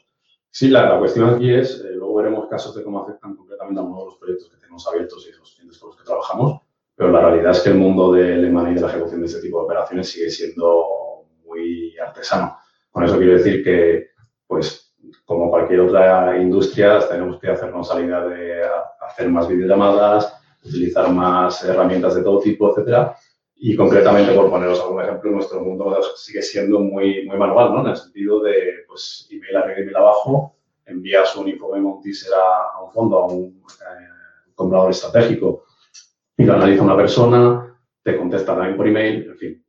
Sí, 0.50 0.68
la, 0.68 0.88
la, 0.88 0.98
cuestión 0.98 1.34
aquí 1.34 1.52
es, 1.52 1.80
eh, 1.80 1.92
luego 1.94 2.14
veremos 2.14 2.48
casos 2.48 2.74
de 2.74 2.82
cómo 2.82 3.02
afectan 3.02 3.36
concretamente 3.36 3.80
a 3.80 3.84
uno 3.84 3.98
de 3.98 4.04
los 4.06 4.16
proyectos 4.16 4.50
que 4.50 4.56
tenemos 4.56 4.86
abiertos 4.88 5.28
y 5.28 5.38
los 5.38 5.54
clientes 5.54 5.78
con 5.78 5.90
los 5.90 5.98
que 5.98 6.04
trabajamos, 6.04 6.62
pero 6.94 7.10
la 7.10 7.20
realidad 7.20 7.50
es 7.50 7.60
que 7.60 7.70
el 7.70 7.76
mundo 7.76 8.12
del 8.12 8.46
M&A 8.46 8.70
y 8.70 8.74
de 8.74 8.80
la 8.80 8.88
ejecución 8.88 9.20
de 9.20 9.26
este 9.26 9.42
tipo 9.42 9.58
de 9.58 9.64
operaciones 9.66 10.10
sigue 10.10 10.30
siendo 10.30 10.96
artesano. 12.04 12.58
Con 12.90 13.04
eso 13.04 13.18
quiero 13.18 13.34
decir 13.34 13.62
que, 13.62 14.10
pues, 14.46 14.94
como 15.24 15.50
cualquier 15.50 15.80
otra 15.80 16.38
industria, 16.38 17.00
tenemos 17.08 17.38
que 17.40 17.50
hacernos 17.50 17.94
la 17.94 18.00
idea 18.00 18.20
de 18.20 18.62
hacer 19.00 19.28
más 19.28 19.48
videollamadas, 19.48 20.34
utilizar 20.68 21.10
más 21.12 21.64
herramientas 21.64 22.14
de 22.14 22.22
todo 22.22 22.40
tipo, 22.40 22.70
etcétera. 22.70 23.16
Y 23.56 23.74
concretamente, 23.74 24.34
por 24.34 24.50
poneros 24.50 24.80
algún 24.80 25.02
ejemplo, 25.02 25.30
nuestro 25.30 25.60
mundo 25.62 25.98
sigue 26.14 26.42
siendo 26.42 26.80
muy, 26.80 27.26
muy 27.26 27.38
manual, 27.38 27.72
¿no? 27.72 27.80
En 27.80 27.88
el 27.88 27.96
sentido 27.96 28.42
de, 28.42 28.84
pues, 28.86 29.26
email 29.30 29.56
arriba, 29.56 29.78
email 29.78 29.96
abajo, 29.96 30.56
envías 30.84 31.34
un 31.36 31.48
informe 31.48 31.80
un 31.80 32.02
teaser 32.02 32.32
a, 32.34 32.84
un 32.84 32.92
fondo, 32.92 33.18
a 33.18 33.26
un 33.26 33.62
eh, 33.66 34.08
comprador 34.54 34.90
estratégico, 34.90 35.64
y 36.36 36.44
lo 36.44 36.52
analiza 36.52 36.82
una 36.82 36.96
persona, 36.96 37.78
te 38.02 38.16
contesta 38.16 38.54
también 38.54 38.76
por 38.76 38.86
email, 38.86 39.26
en 39.30 39.38
fin, 39.38 39.66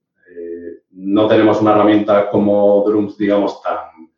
no 0.98 1.28
tenemos 1.28 1.62
una 1.62 1.72
herramienta 1.72 2.30
como 2.30 2.84
Drums, 2.86 3.18
digamos, 3.18 3.62
tan 3.62 4.10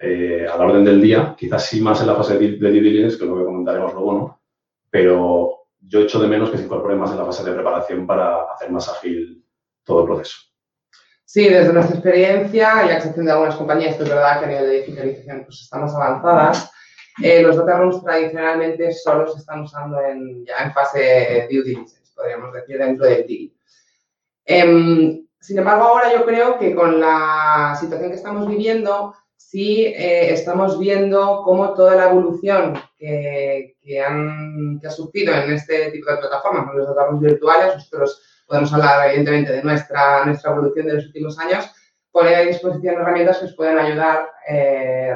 eh, 0.00 0.46
a 0.52 0.56
la 0.56 0.66
orden 0.66 0.84
del 0.84 1.00
día, 1.00 1.34
quizás 1.38 1.66
sí 1.66 1.80
más 1.80 2.00
en 2.00 2.08
la 2.08 2.16
fase 2.16 2.36
de 2.36 2.56
due 2.56 2.70
diligence, 2.70 3.16
que 3.16 3.24
es 3.24 3.30
lo 3.30 3.38
que 3.38 3.44
comentaremos 3.44 3.94
luego, 3.94 4.12
¿no? 4.12 4.40
Pero 4.90 5.55
yo 5.80 6.00
echo 6.00 6.18
de 6.18 6.28
menos 6.28 6.50
que 6.50 6.58
se 6.58 6.64
incorpore 6.64 6.96
más 6.96 7.10
en 7.12 7.18
la 7.18 7.24
fase 7.24 7.44
de 7.44 7.52
preparación 7.52 8.06
para 8.06 8.42
hacer 8.52 8.70
más 8.70 8.88
ágil 8.88 9.44
todo 9.84 10.00
el 10.00 10.06
proceso. 10.06 10.38
Sí, 11.24 11.48
desde 11.48 11.72
nuestra 11.72 11.96
experiencia 11.96 12.84
y 12.84 12.88
la 12.88 12.96
excepción 12.96 13.26
de 13.26 13.32
algunas 13.32 13.56
compañías, 13.56 13.96
que 13.96 14.04
es 14.04 14.08
verdad 14.08 14.38
que 14.38 14.44
a 14.44 14.48
nivel 14.48 14.66
de 14.66 14.80
digitalización 14.82 15.44
pues, 15.44 15.62
están 15.62 15.82
más 15.82 15.94
avanzadas, 15.94 16.72
eh, 17.22 17.42
los 17.42 17.56
data 17.56 17.78
rooms 17.78 18.02
tradicionalmente 18.02 18.92
solo 18.92 19.26
se 19.26 19.38
están 19.38 19.62
usando 19.62 20.00
en, 20.00 20.44
ya 20.44 20.58
en 20.64 20.72
fase 20.72 21.48
due 21.50 21.62
diligence, 21.62 22.12
podríamos 22.14 22.52
decir, 22.52 22.78
dentro 22.78 23.06
del 23.06 23.26
DIG. 23.26 23.52
Sin 25.46 25.58
embargo, 25.58 25.84
ahora 25.84 26.12
yo 26.12 26.24
creo 26.24 26.58
que 26.58 26.74
con 26.74 26.98
la 26.98 27.76
situación 27.78 28.10
que 28.10 28.16
estamos 28.16 28.48
viviendo, 28.48 29.14
sí 29.36 29.86
eh, 29.86 30.32
estamos 30.32 30.78
viendo 30.78 31.42
cómo 31.44 31.74
toda 31.74 31.94
la 31.94 32.10
evolución 32.10 32.74
que, 32.98 33.76
que, 33.80 34.02
han, 34.02 34.78
que 34.80 34.86
ha 34.86 34.90
surgido 34.90 35.34
en 35.34 35.52
este 35.52 35.90
tipo 35.90 36.10
de 36.10 36.18
plataformas, 36.18 36.72
en 36.72 36.78
los 36.78 36.94
datos 36.94 37.20
virtuales, 37.20 37.74
nosotros 37.74 38.22
podemos 38.46 38.72
hablar 38.72 39.08
evidentemente 39.08 39.52
de 39.52 39.62
nuestra, 39.62 40.24
nuestra 40.24 40.52
evolución 40.52 40.86
de 40.86 40.94
los 40.94 41.06
últimos 41.06 41.38
años, 41.38 41.70
pone 42.10 42.34
a 42.34 42.40
disposición 42.40 42.94
herramientas 42.94 43.38
que 43.38 43.44
nos 43.44 43.56
pueden 43.56 43.78
ayudar 43.78 44.30
eh, 44.48 45.14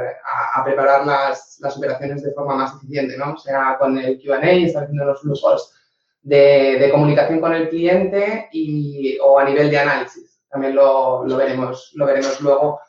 a, 0.55 0.63
preparar 0.65 1.07
las, 1.07 1.59
las, 1.61 1.77
operaciones 1.77 2.23
de 2.23 2.33
forma 2.33 2.57
más 2.57 2.77
eficiente, 2.77 3.17
¿no? 3.17 3.33
O 3.33 3.39
sea, 3.39 3.77
con 3.79 3.97
el 3.97 4.21
Q&A, 4.21 4.51
estableciendo 4.51 5.07
los 5.07 5.21
flujos 5.23 5.73
de, 6.21 6.89
comunicación 6.93 7.41
con 7.41 7.55
el 7.55 7.71
cliente 7.71 8.49
y, 8.53 9.17
o 9.19 9.39
a 9.39 9.45
nivel 9.45 9.71
de 9.71 9.79
análisis. 9.79 10.43
También 10.51 10.75
lo, 10.75 11.25
lo 11.25 11.37
veremos, 11.37 11.93
lo 11.95 12.05
veremos 12.05 12.41
luego 12.41 12.81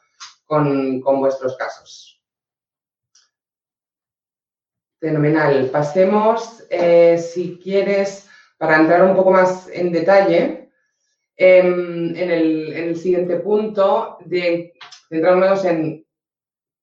con, 0.51 0.99
con, 0.99 1.21
vuestros 1.21 1.55
casos. 1.55 2.21
Fenomenal. 4.99 5.69
Pasemos, 5.71 6.65
eh, 6.69 7.17
si 7.17 7.57
quieres, 7.57 8.29
para 8.57 8.75
entrar 8.75 9.01
un 9.05 9.15
poco 9.15 9.31
más 9.31 9.69
en 9.69 9.93
detalle, 9.93 10.69
em, 11.37 12.13
en, 12.17 12.31
el, 12.31 12.73
en, 12.73 12.89
el, 12.89 12.97
siguiente 12.97 13.37
punto, 13.37 14.17
de 14.25 14.73
centrarnos 15.07 15.63
en, 15.63 16.05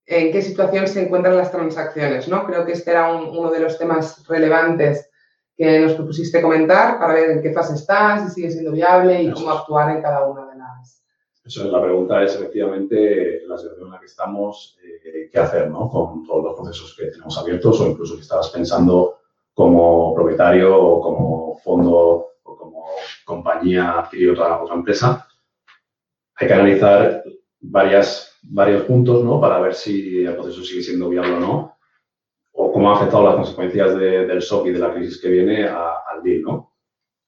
en 0.06 0.32
qué 0.32 0.40
situación 0.40 0.88
se 0.88 1.02
encuentran 1.02 1.36
las 1.36 1.52
transacciones. 1.52 2.26
¿no? 2.26 2.46
Creo 2.46 2.64
que 2.64 2.72
este 2.72 2.92
era 2.92 3.12
uno 3.12 3.50
de 3.50 3.60
los 3.60 3.78
temas 3.78 4.26
relevantes 4.26 5.10
que 5.54 5.78
nos 5.78 5.92
propusiste 5.92 6.40
comentar 6.40 6.98
para 6.98 7.12
ver 7.12 7.30
en 7.32 7.42
qué 7.42 7.52
fase 7.52 7.74
está, 7.74 8.18
si 8.24 8.34
sigue 8.34 8.50
siendo 8.50 8.72
viable 8.72 9.24
y 9.24 9.30
cómo 9.30 9.50
actuar 9.50 9.94
en 9.94 10.00
cada 10.00 10.26
una. 10.26 10.47
Eso 11.48 11.64
es, 11.64 11.72
la 11.72 11.80
pregunta 11.80 12.22
es 12.22 12.34
efectivamente 12.34 13.40
la 13.46 13.56
situación 13.56 13.86
en 13.86 13.92
la 13.94 14.00
que 14.00 14.04
estamos, 14.04 14.78
eh, 14.84 15.30
qué 15.32 15.38
hacer 15.38 15.70
¿no? 15.70 15.88
con 15.88 16.22
todos 16.22 16.44
los 16.44 16.54
procesos 16.54 16.94
que 16.94 17.06
tenemos 17.06 17.38
abiertos 17.38 17.80
o 17.80 17.86
incluso 17.86 18.16
si 18.16 18.20
estabas 18.20 18.50
pensando 18.50 19.20
como 19.54 20.14
propietario 20.14 20.78
o 20.78 21.00
como 21.00 21.56
fondo 21.64 22.32
o 22.42 22.54
como 22.54 22.84
compañía 23.24 23.98
adquirir 23.98 24.32
otra, 24.32 24.62
otra 24.62 24.74
empresa. 24.74 25.26
Hay 26.34 26.48
que 26.48 26.52
analizar 26.52 27.24
varias, 27.60 28.38
varios 28.42 28.82
puntos 28.82 29.24
¿no? 29.24 29.40
para 29.40 29.58
ver 29.58 29.72
si 29.72 30.26
el 30.26 30.34
proceso 30.34 30.62
sigue 30.62 30.82
siendo 30.82 31.08
viable 31.08 31.32
o 31.32 31.40
no 31.40 31.78
o 32.52 32.72
cómo 32.74 32.90
ha 32.90 32.96
afectado 32.96 33.24
las 33.24 33.36
consecuencias 33.36 33.96
del 33.96 34.40
shock 34.40 34.66
y 34.66 34.72
de 34.72 34.80
la 34.80 34.92
crisis 34.92 35.18
que 35.18 35.30
viene 35.30 35.66
al 35.66 36.22
deal, 36.22 36.42
¿no? 36.42 36.74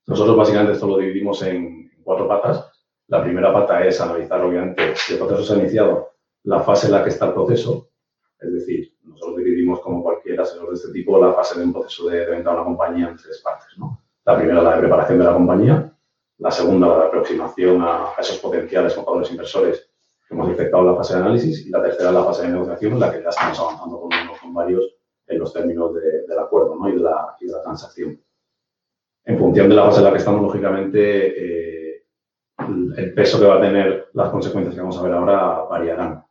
Nosotros 0.06 0.36
básicamente 0.36 0.74
esto 0.74 0.88
lo 0.88 0.98
dividimos 0.98 1.40
en 1.42 1.90
cuatro 2.02 2.28
patas. 2.28 2.69
La 3.10 3.24
primera 3.24 3.52
pata 3.52 3.84
es 3.84 4.00
analizar, 4.00 4.40
obviamente, 4.40 4.94
si 4.94 5.14
el 5.14 5.18
proceso 5.18 5.42
se 5.42 5.54
ha 5.54 5.62
iniciado, 5.62 6.12
la 6.44 6.60
fase 6.60 6.86
en 6.86 6.92
la 6.92 7.02
que 7.02 7.08
está 7.08 7.26
el 7.26 7.32
proceso. 7.32 7.88
Es 8.38 8.52
decir, 8.52 8.94
nosotros 9.02 9.38
dividimos, 9.38 9.80
como 9.80 10.04
cualquier 10.04 10.40
asesor 10.40 10.68
de 10.68 10.76
este 10.76 10.92
tipo, 10.92 11.20
la 11.20 11.32
fase 11.32 11.58
de 11.58 11.64
un 11.64 11.72
proceso 11.72 12.08
de, 12.08 12.24
venta 12.26 12.50
a 12.50 12.54
una 12.54 12.64
compañía 12.64 13.08
en 13.08 13.16
tres 13.16 13.40
partes, 13.42 13.76
¿no? 13.78 14.00
La 14.24 14.36
primera, 14.36 14.62
la 14.62 14.76
de 14.76 14.82
preparación 14.82 15.18
de 15.18 15.24
la 15.24 15.32
compañía. 15.32 15.92
La 16.38 16.52
segunda, 16.52 16.86
la 16.86 16.98
de 16.98 17.06
aproximación 17.06 17.82
a, 17.82 18.12
esos 18.16 18.38
potenciales 18.38 18.94
compradores 18.94 19.32
inversores 19.32 19.90
que 20.28 20.32
hemos 20.32 20.48
detectado 20.48 20.84
en 20.84 20.90
la 20.90 20.96
fase 20.96 21.14
de 21.14 21.20
análisis. 21.20 21.66
Y 21.66 21.70
la 21.70 21.82
tercera, 21.82 22.12
la 22.12 22.22
fase 22.22 22.42
de 22.42 22.50
negociación, 22.50 22.92
en 22.92 23.00
la 23.00 23.10
que 23.10 23.22
ya 23.24 23.30
estamos 23.30 23.58
avanzando 23.58 24.00
con, 24.02 24.10
con 24.40 24.54
varios 24.54 24.84
en 25.26 25.38
los 25.40 25.52
términos 25.52 25.92
del 25.94 26.38
acuerdo 26.38 26.76
¿no? 26.76 26.88
y, 26.88 26.92
de 26.92 27.00
la, 27.00 27.36
y, 27.40 27.46
de 27.46 27.52
la, 27.52 27.62
transacción. 27.62 28.20
En 29.24 29.36
función 29.36 29.68
de 29.68 29.74
la 29.74 29.86
fase 29.86 29.98
en 29.98 30.04
la 30.04 30.12
que 30.12 30.18
estamos, 30.18 30.42
lógicamente, 30.42 31.88
eh, 31.88 31.89
el 32.96 33.14
peso 33.14 33.38
que 33.38 33.46
va 33.46 33.56
a 33.56 33.60
tener 33.60 34.08
las 34.14 34.30
consecuencias 34.30 34.74
que 34.74 34.80
vamos 34.80 34.98
a 34.98 35.02
ver 35.02 35.12
ahora 35.12 35.62
variarán. 35.68 36.24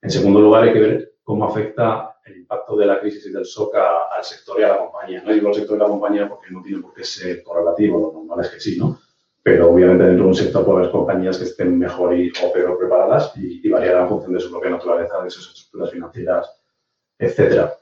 En 0.00 0.10
segundo 0.10 0.40
lugar, 0.40 0.64
hay 0.64 0.72
que 0.72 0.80
ver 0.80 1.12
cómo 1.22 1.44
afecta 1.44 2.16
el 2.24 2.38
impacto 2.38 2.76
de 2.76 2.86
la 2.86 3.00
crisis 3.00 3.26
y 3.26 3.32
del 3.32 3.44
shock 3.44 3.74
al 3.74 4.24
sector 4.24 4.60
y 4.60 4.62
a 4.62 4.68
la 4.68 4.78
compañía. 4.78 5.22
No 5.24 5.32
digo 5.32 5.48
al 5.48 5.54
sector 5.54 5.76
y 5.76 5.80
a 5.80 5.84
la 5.84 5.90
compañía 5.90 6.28
porque 6.28 6.50
no 6.50 6.62
tiene 6.62 6.82
por 6.82 6.94
qué 6.94 7.04
ser 7.04 7.42
correlativo, 7.42 8.00
lo 8.00 8.12
normal 8.12 8.44
es 8.44 8.50
que 8.50 8.60
sí, 8.60 8.78
¿no? 8.78 8.98
Pero 9.42 9.70
obviamente 9.70 10.04
dentro 10.04 10.24
de 10.24 10.28
un 10.28 10.34
sector 10.36 10.64
puede 10.64 10.78
haber 10.78 10.90
compañías 10.92 11.38
que 11.38 11.44
estén 11.44 11.76
mejor 11.76 12.14
y, 12.16 12.30
o 12.44 12.52
peor 12.52 12.78
preparadas 12.78 13.32
y, 13.36 13.66
y 13.66 13.70
variarán 13.70 14.04
en 14.04 14.08
función 14.08 14.34
de 14.34 14.40
su 14.40 14.50
propia 14.50 14.70
naturaleza, 14.70 15.22
de 15.22 15.30
sus 15.30 15.48
estructuras 15.48 15.90
financieras, 15.90 16.62
etcétera. 17.18 17.74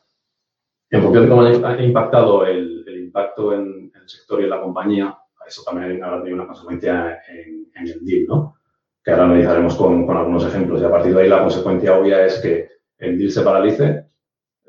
En 0.88 1.02
función 1.02 1.24
de 1.24 1.30
cómo 1.30 1.42
ha 1.42 1.82
impactado 1.82 2.46
el, 2.46 2.84
el 2.86 3.04
impacto 3.04 3.52
en, 3.52 3.92
en, 3.94 4.02
el 4.02 4.08
sector 4.08 4.40
y 4.40 4.44
en 4.44 4.50
la 4.50 4.60
compañía, 4.62 5.18
eso 5.50 5.62
también 5.64 6.02
habrá 6.02 6.18
tenido 6.18 6.36
una 6.36 6.46
consecuencia 6.46 7.20
en, 7.28 7.66
el 7.74 8.04
deal, 8.04 8.26
¿no? 8.28 8.56
Que 9.02 9.10
ahora 9.10 9.24
analizaremos 9.24 9.74
con, 9.74 10.08
algunos 10.10 10.46
ejemplos. 10.46 10.80
Y 10.80 10.84
a 10.84 10.90
partir 10.90 11.14
de 11.14 11.22
ahí 11.22 11.28
la 11.28 11.42
consecuencia 11.42 11.98
obvia 11.98 12.24
es 12.24 12.38
que 12.40 12.68
el 12.98 13.18
deal 13.18 13.30
se 13.30 13.42
paralice, 13.42 14.06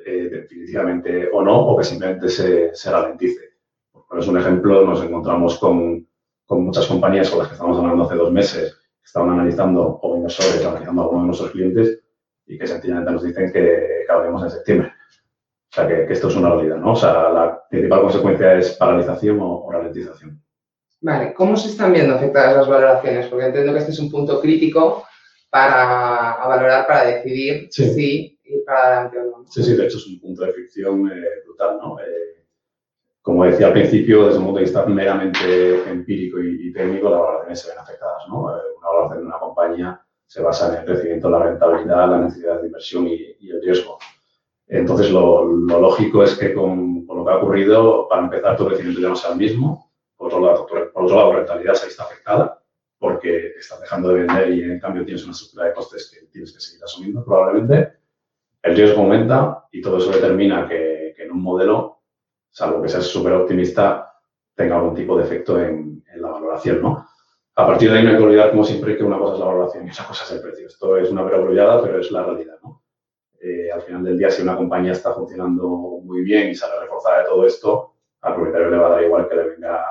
eh, 0.06 0.30
definitivamente 0.32 1.30
o 1.32 1.44
no, 1.44 1.68
o 1.68 1.78
que 1.78 1.84
simplemente 1.84 2.30
se, 2.30 2.72
ralentice. 2.90 3.52
Por 3.92 4.18
un 4.18 4.38
ejemplo, 4.38 4.86
nos 4.86 5.04
encontramos 5.04 5.60
con, 5.60 6.08
con 6.46 6.66
muchas 6.66 6.88
compañías 6.88 7.30
con 7.30 7.40
las 7.40 7.48
que 7.50 7.54
estábamos 7.54 7.80
hablando 7.80 8.04
hace 8.04 8.16
dos 8.16 8.32
meses, 8.32 8.74
que 8.74 9.06
estaban 9.06 9.30
analizando, 9.30 10.00
o 10.02 10.16
inversores, 10.16 10.66
analizando 10.66 11.02
a 11.02 11.06
algunos 11.06 11.24
de 11.24 11.28
nuestros 11.28 11.52
clientes, 11.52 12.00
y 12.46 12.58
que 12.58 12.68
sencillamente 12.68 13.12
nos 13.12 13.24
dicen 13.24 13.52
que 13.52 14.04
acabaremos 14.04 14.44
en 14.44 14.50
septiembre. 14.50 14.94
O 15.72 15.74
sea, 15.74 15.88
que, 15.88 16.12
esto 16.12 16.28
es 16.28 16.36
una 16.36 16.50
realidad, 16.50 16.78
¿no? 16.78 16.92
O 16.92 16.96
sea, 16.96 17.30
la 17.30 17.66
principal 17.70 18.02
consecuencia 18.02 18.56
es 18.56 18.72
paralización 18.74 19.40
o, 19.40 19.72
ralentización. 19.72 20.44
Vale, 21.02 21.34
¿cómo 21.34 21.58
se 21.58 21.70
están 21.70 21.94
viendo 21.94 22.16
afectadas 22.16 22.58
las 22.58 22.68
valoraciones? 22.68 23.28
Porque 23.28 23.48
entiendo 23.48 23.74
que 23.74 23.80
este 23.80 23.92
es 23.92 24.00
un 24.00 24.12
punto 24.12 24.40
crítico 24.40 25.04
para 25.50 26.38
valorar, 26.48 26.86
para 26.88 27.06
decidir 27.06 27.68
sí. 27.72 27.90
si 27.90 28.40
ir 28.44 28.64
para 28.66 28.88
adelante 28.88 29.20
o 29.20 29.24
no. 29.40 29.46
Sí, 29.48 29.64
sí, 29.64 29.76
de 29.76 29.86
hecho 29.86 29.98
es 29.98 30.08
un 30.08 30.20
punto 30.20 30.46
de 30.46 30.54
fricción 30.54 31.12
eh, 31.12 31.42
brutal, 31.46 31.80
¿no? 31.82 32.00
Eh, 32.00 32.46
como 33.22 33.46
decía 33.46 33.68
al 33.68 33.74
principio, 33.74 34.26
desde 34.26 34.40
un 34.40 34.46
punto 34.46 34.60
de 34.60 34.66
vista 34.66 34.86
meramente 34.86 35.90
empírico 35.90 36.40
y, 36.40 36.70
y 36.70 36.74
técnico, 36.74 37.10
las 37.10 37.20
valoraciones 37.20 37.60
se 37.60 37.70
ven 37.70 37.80
afectadas, 37.80 38.24
¿no? 38.30 38.56
Eh, 38.56 38.62
una 38.78 38.88
valoración 38.88 39.20
de 39.20 39.26
una 39.26 39.40
compañía 39.40 40.02
se 40.28 40.42
basa 40.42 40.70
en 40.70 40.80
el 40.80 40.86
crecimiento, 40.86 41.30
la 41.30 41.40
rentabilidad, 41.40 42.10
la 42.10 42.22
necesidad 42.22 42.62
de 42.62 42.68
inversión 42.68 43.08
y, 43.08 43.36
y 43.40 43.50
el 43.50 43.62
riesgo. 43.62 43.98
Entonces, 44.68 45.12
lo, 45.12 45.44
lo, 45.46 45.82
lógico 45.82 46.24
es 46.24 46.38
que 46.38 46.54
con, 46.54 47.06
con, 47.06 47.18
lo 47.18 47.26
que 47.26 47.32
ha 47.32 47.38
ocurrido, 47.38 48.08
para 48.08 48.24
empezar, 48.24 48.56
tu 48.56 48.66
crecimiento 48.66 49.02
ya 49.02 49.10
no 49.10 49.16
sea 49.18 49.32
el 49.32 49.38
mismo. 49.38 49.91
Por 50.22 50.32
otro 50.32 50.46
lado, 50.46 50.68
por 50.68 50.92
otro 50.94 51.16
lado, 51.16 51.34
la 51.34 51.40
rentabilidad 51.40 51.74
se 51.74 51.88
está 51.88 52.04
afectada 52.04 52.62
porque 53.00 53.56
estás 53.58 53.82
dejando 53.82 54.10
de 54.10 54.20
vender 54.20 54.52
y, 54.52 54.62
en 54.62 54.80
cambio, 54.80 55.04
tienes 55.04 55.24
una 55.24 55.32
estructura 55.32 55.66
de 55.66 55.74
costes 55.74 56.12
que 56.12 56.28
tienes 56.28 56.54
que 56.54 56.60
seguir 56.60 56.84
asumiendo 56.84 57.26
probablemente. 57.26 57.94
El 58.62 58.76
riesgo 58.76 59.02
aumenta 59.02 59.66
y 59.72 59.82
todo 59.82 59.98
eso 59.98 60.12
determina 60.12 60.68
que, 60.70 61.16
que 61.18 61.24
en 61.24 61.32
un 61.32 61.42
modelo, 61.42 62.04
salvo 62.52 62.84
que 62.84 62.90
seas 62.90 63.06
súper 63.06 63.34
optimista, 63.34 64.14
tenga 64.54 64.76
algún 64.76 64.94
tipo 64.94 65.18
de 65.18 65.24
efecto 65.24 65.60
en, 65.60 66.04
en, 66.14 66.22
la 66.22 66.30
valoración, 66.30 66.84
¿no? 66.84 67.08
A 67.56 67.66
partir 67.66 67.92
de 67.92 67.98
ahí 67.98 68.04
no 68.04 68.12
hay 68.12 68.18
que 68.18 68.24
olvidar, 68.24 68.52
como 68.52 68.64
siempre, 68.64 68.96
que 68.96 69.04
una 69.04 69.18
cosa 69.18 69.34
es 69.34 69.40
la 69.40 69.46
valoración 69.48 69.88
y 69.88 69.90
otra 69.90 70.06
cosa 70.06 70.24
es 70.24 70.32
el 70.34 70.42
precio. 70.44 70.68
Esto 70.68 70.98
es 70.98 71.10
una 71.10 71.26
perogrullada, 71.26 71.82
pero 71.82 72.00
es 72.00 72.12
la 72.12 72.22
realidad, 72.22 72.60
¿no? 72.62 72.84
Eh, 73.42 73.72
al 73.72 73.82
final 73.82 74.04
del 74.04 74.20
día, 74.20 74.30
si 74.30 74.44
una 74.44 74.56
compañía 74.56 74.92
está 74.92 75.16
funcionando 75.16 75.68
muy 75.68 76.22
bien 76.22 76.50
y 76.50 76.54
sale 76.54 76.80
reforzada 76.80 77.24
de 77.24 77.26
todo 77.26 77.44
esto, 77.48 77.96
al 78.22 78.36
propietario 78.36 78.70
le 78.70 78.78
va 78.78 78.86
a 78.86 78.92
dar 78.92 79.04
igual 79.04 79.28
que 79.28 79.36
le 79.36 79.50
venga 79.50 79.84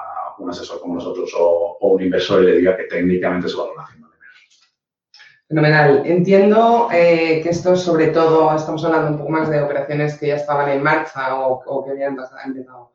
un 0.45 0.51
asesor 0.51 0.81
como 0.81 0.95
nosotros 0.95 1.33
o, 1.39 1.77
o 1.81 1.89
un 1.89 2.03
inversor 2.03 2.43
y 2.43 2.47
le 2.47 2.57
diga 2.57 2.77
que 2.77 2.85
técnicamente 2.85 3.49
su 3.49 3.59
valoración 3.59 4.03
vale 4.03 4.15
menos. 4.19 4.75
Fenomenal. 5.49 6.03
Entiendo 6.07 6.89
eh, 6.93 7.41
que 7.43 7.51
esto, 7.51 7.77
sobre 7.77 8.09
todo, 8.09 8.55
estamos 8.55 8.85
hablando 8.85 9.11
un 9.11 9.19
poco 9.19 9.31
más 9.31 9.51
de 9.51 9.63
operaciones 9.63 10.19
que 10.19 10.29
ya 10.29 10.37
estaban 10.37 10.69
en 10.71 10.83
marcha 10.83 11.39
o, 11.39 11.63
o 11.65 11.85
que 11.85 11.91
habían 11.91 12.13
empezado, 12.13 12.93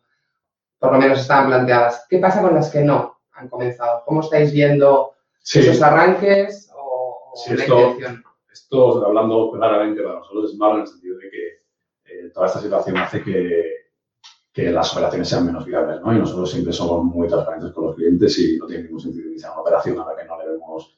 por 0.79 0.91
lo 0.91 0.99
menos 0.99 1.19
estaban 1.19 1.47
planteadas. 1.47 2.05
¿Qué 2.09 2.19
pasa 2.19 2.41
con 2.41 2.55
las 2.55 2.69
que 2.69 2.81
no 2.81 3.19
han 3.33 3.49
comenzado? 3.49 4.03
¿Cómo 4.05 4.21
estáis 4.21 4.51
viendo 4.51 5.13
sí. 5.39 5.59
esos 5.59 5.81
arranques 5.81 6.71
o, 6.75 7.33
sí, 7.35 7.55
la 7.55 7.63
esto, 7.63 7.79
intención? 7.79 8.23
esto, 8.51 9.05
hablando 9.05 9.51
claramente 9.51 10.01
para 10.01 10.19
nosotros, 10.19 10.51
es 10.51 10.57
malo 10.57 10.75
en 10.75 10.81
el 10.81 10.87
sentido 10.87 11.17
de 11.17 11.29
que 11.29 11.47
eh, 12.05 12.29
toda 12.33 12.47
esta 12.47 12.59
situación 12.59 12.97
hace 12.97 13.21
que, 13.23 13.84
que, 14.55 14.71
las 14.71 14.93
operaciones 14.93 15.27
sean 15.27 15.45
menos 15.45 15.65
viables, 15.65 15.99
¿no? 16.01 16.15
Y 16.15 16.17
nosotros 16.17 16.49
siempre 16.49 16.71
somos 16.71 17.03
muy 17.03 17.27
transparentes 17.27 17.71
con 17.73 17.87
los 17.87 17.95
clientes 17.95 18.39
y 18.39 18.57
no 18.57 18.65
tiene 18.65 18.83
ningún 18.83 19.01
sentido 19.01 19.27
iniciar 19.27 19.51
una 19.51 19.61
operación 19.61 19.99
a 19.99 20.05
la 20.05 20.15
que 20.15 20.25
no 20.25 20.39
le 20.39 20.51
vemos 20.51 20.95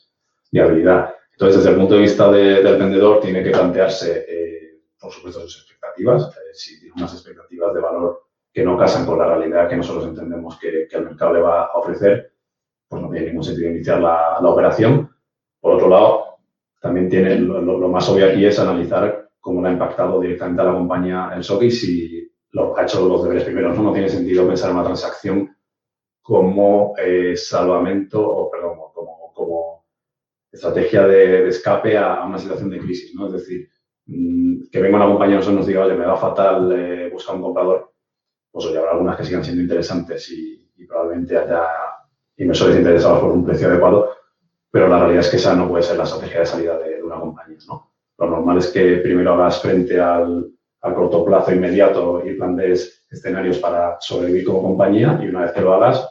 viabilidad. 0.52 1.10
Entonces, 1.32 1.58
desde 1.58 1.72
el 1.72 1.78
punto 1.78 1.96
de 1.96 2.02
vista 2.02 2.32
de, 2.32 2.64
del 2.64 2.78
vendedor, 2.78 3.20
tiene 3.20 3.44
que 3.44 3.50
plantearse, 3.50 4.26
eh, 4.28 4.82
por 5.00 5.12
supuesto, 5.12 5.42
sus 5.42 5.62
expectativas. 5.62 6.28
Eh, 6.38 6.54
si 6.54 6.80
tiene 6.80 6.94
unas 6.98 7.14
expectativas 7.14 7.74
de 7.74 7.82
valor 7.82 8.28
que 8.54 8.64
no 8.64 8.78
casan 8.78 9.06
con 9.06 9.18
la 9.18 9.26
realidad 9.26 9.68
que 9.68 9.78
nosotros 9.78 10.06
entendemos 10.06 10.58
que, 10.60 10.88
que 10.88 10.98
el 10.98 11.06
mercado 11.06 11.34
le 11.34 11.42
va 11.42 11.66
a 11.66 11.78
ofrecer, 11.78 12.34
pues 12.88 13.02
no 13.02 13.10
tiene 13.10 13.28
ningún 13.28 13.44
sentido 13.44 13.70
iniciar 13.70 14.00
la, 14.00 14.38
la 14.40 14.50
operación. 14.50 15.12
Por 15.60 15.74
otro 15.74 15.90
lado, 15.90 16.38
también 16.80 17.10
tiene, 17.10 17.40
lo, 17.40 17.60
lo, 17.62 17.90
más 17.90 18.08
obvio 18.08 18.28
aquí 18.28 18.46
es 18.46 18.60
analizar 18.60 19.30
cómo 19.40 19.62
le 19.62 19.70
ha 19.70 19.72
impactado 19.74 20.20
directamente 20.22 20.62
a 20.62 20.66
la 20.66 20.74
compañía 20.74 21.32
el 21.36 21.44
SOC 21.44 21.64
y 21.64 21.72
si 21.72 22.17
lo, 22.52 22.78
ha 22.78 22.84
hecho 22.84 23.08
los 23.08 23.24
deberes 23.24 23.44
primero. 23.44 23.74
¿no? 23.74 23.84
no 23.84 23.94
tiene 23.94 24.10
sentido 24.10 24.48
pensar 24.48 24.70
en 24.70 24.76
una 24.78 24.86
transacción 24.86 25.56
como 26.22 26.94
eh, 26.98 27.36
salvamento 27.38 28.22
o, 28.22 28.52
perdón, 28.52 28.78
como, 28.94 29.34
como 29.34 29.86
estrategia 30.52 31.08
de, 31.08 31.48
escape 31.48 31.98
a, 31.98 32.26
una 32.26 32.38
situación 32.38 32.70
de 32.70 32.80
crisis. 32.80 33.14
¿no? 33.16 33.28
Es 33.28 33.34
decir, 33.34 33.70
mmm, 34.06 34.70
que 34.72 34.82
venga 34.82 34.98
una 34.98 35.08
compañía 35.08 35.40
y 35.42 35.54
nos 35.54 35.68
diga, 35.68 35.86
oye, 35.86 35.96
me 35.96 36.06
va 36.06 36.18
fatal, 36.18 36.72
eh, 36.72 37.10
busca 37.12 37.34
un 37.34 37.42
comprador, 37.42 37.94
pues 38.52 38.66
oye, 38.66 38.78
habrá 38.78 38.92
algunas 38.92 39.18
que 39.18 39.26
sigan 39.26 39.44
siendo 39.44 39.62
interesantes 39.62 40.30
y, 40.32 40.70
y 40.76 40.86
probablemente 40.86 41.38
haya 41.38 41.64
inversores 42.38 42.78
interesados 42.78 43.20
por 43.20 43.32
un 43.32 43.46
precio 43.46 43.68
adecuado, 43.68 44.12
pero 44.70 44.88
la 44.88 45.00
realidad 45.00 45.22
es 45.22 45.30
que 45.30 45.38
esa 45.38 45.56
no 45.56 45.68
puede 45.68 45.84
ser 45.84 45.98
la 45.98 46.04
estrategia 46.04 46.42
de 46.42 46.46
salida 46.46 46.78
de, 46.78 46.98
de 46.98 47.04
una 47.04 47.20
compañía, 47.20 47.58
¿no? 47.68 47.94
Lo 48.20 48.30
normal 48.30 48.58
es 48.58 48.68
que 48.68 48.98
primero 48.98 49.34
hagas 49.34 49.62
frente 49.62 50.00
al, 50.00 50.52
al 50.88 50.96
corto 50.96 51.26
plazo 51.26 51.54
inmediato 51.54 52.24
y 52.26 52.34
plantees 52.34 53.06
escenarios 53.10 53.58
para 53.60 53.98
sobrevivir 54.00 54.46
como 54.46 54.62
compañía 54.62 55.20
y 55.22 55.28
una 55.28 55.42
vez 55.42 55.52
que 55.52 55.62
lo 55.62 55.74
hagas, 55.74 56.08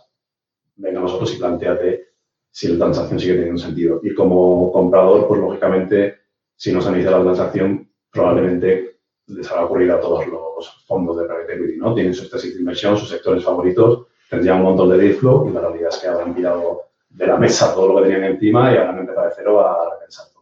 venga 0.77 1.01
a 1.01 1.03
nosotros 1.03 1.35
y 1.35 1.39
planteate 1.39 2.07
si 2.51 2.69
la 2.69 2.79
transacción 2.79 3.21
sigue 3.21 3.35
teniendo 3.35 3.61
sentido. 3.61 4.01
Y 4.03 4.15
como 4.15 4.73
comprador, 4.73 5.27
pues 5.29 5.41
lógicamente, 5.41 6.17
si 6.55 6.73
no 6.73 6.81
se 6.81 6.91
inicia 6.91 7.11
la 7.11 7.23
transacción, 7.23 7.91
probablemente 8.11 9.01
les 9.27 9.51
haga 9.51 9.65
ocurrir 9.65 9.91
a 9.91 10.01
todos 10.01 10.27
los 10.27 10.85
fondos 10.87 11.19
de 11.19 11.25
private 11.25 11.55
equity, 11.55 11.77
¿no? 11.79 11.95
Tienen 11.95 12.15
sus 12.15 12.31
tesis 12.31 12.55
de 12.55 12.61
inversión, 12.61 12.97
sus 12.97 13.09
sectores 13.09 13.45
favoritos, 13.45 14.07
tendrían 14.31 14.59
un 14.59 14.63
montón 14.65 14.91
de 14.91 14.99
deal 14.99 15.19
y 15.49 15.53
la 15.53 15.61
realidad 15.61 15.91
es 15.91 15.99
que 15.99 16.09
habrán 16.09 16.35
tirado 16.35 16.83
de 17.09 17.27
la 17.27 17.37
mesa 17.37 17.75
todo 17.75 17.89
lo 17.89 17.97
que 17.97 18.09
tenían 18.09 18.25
encima 18.25 18.73
y 18.73 18.77
han 18.77 18.99
empezado 18.99 19.27
de 19.27 19.33
cero 19.37 19.61
a 19.61 19.91
repensar. 19.95 20.36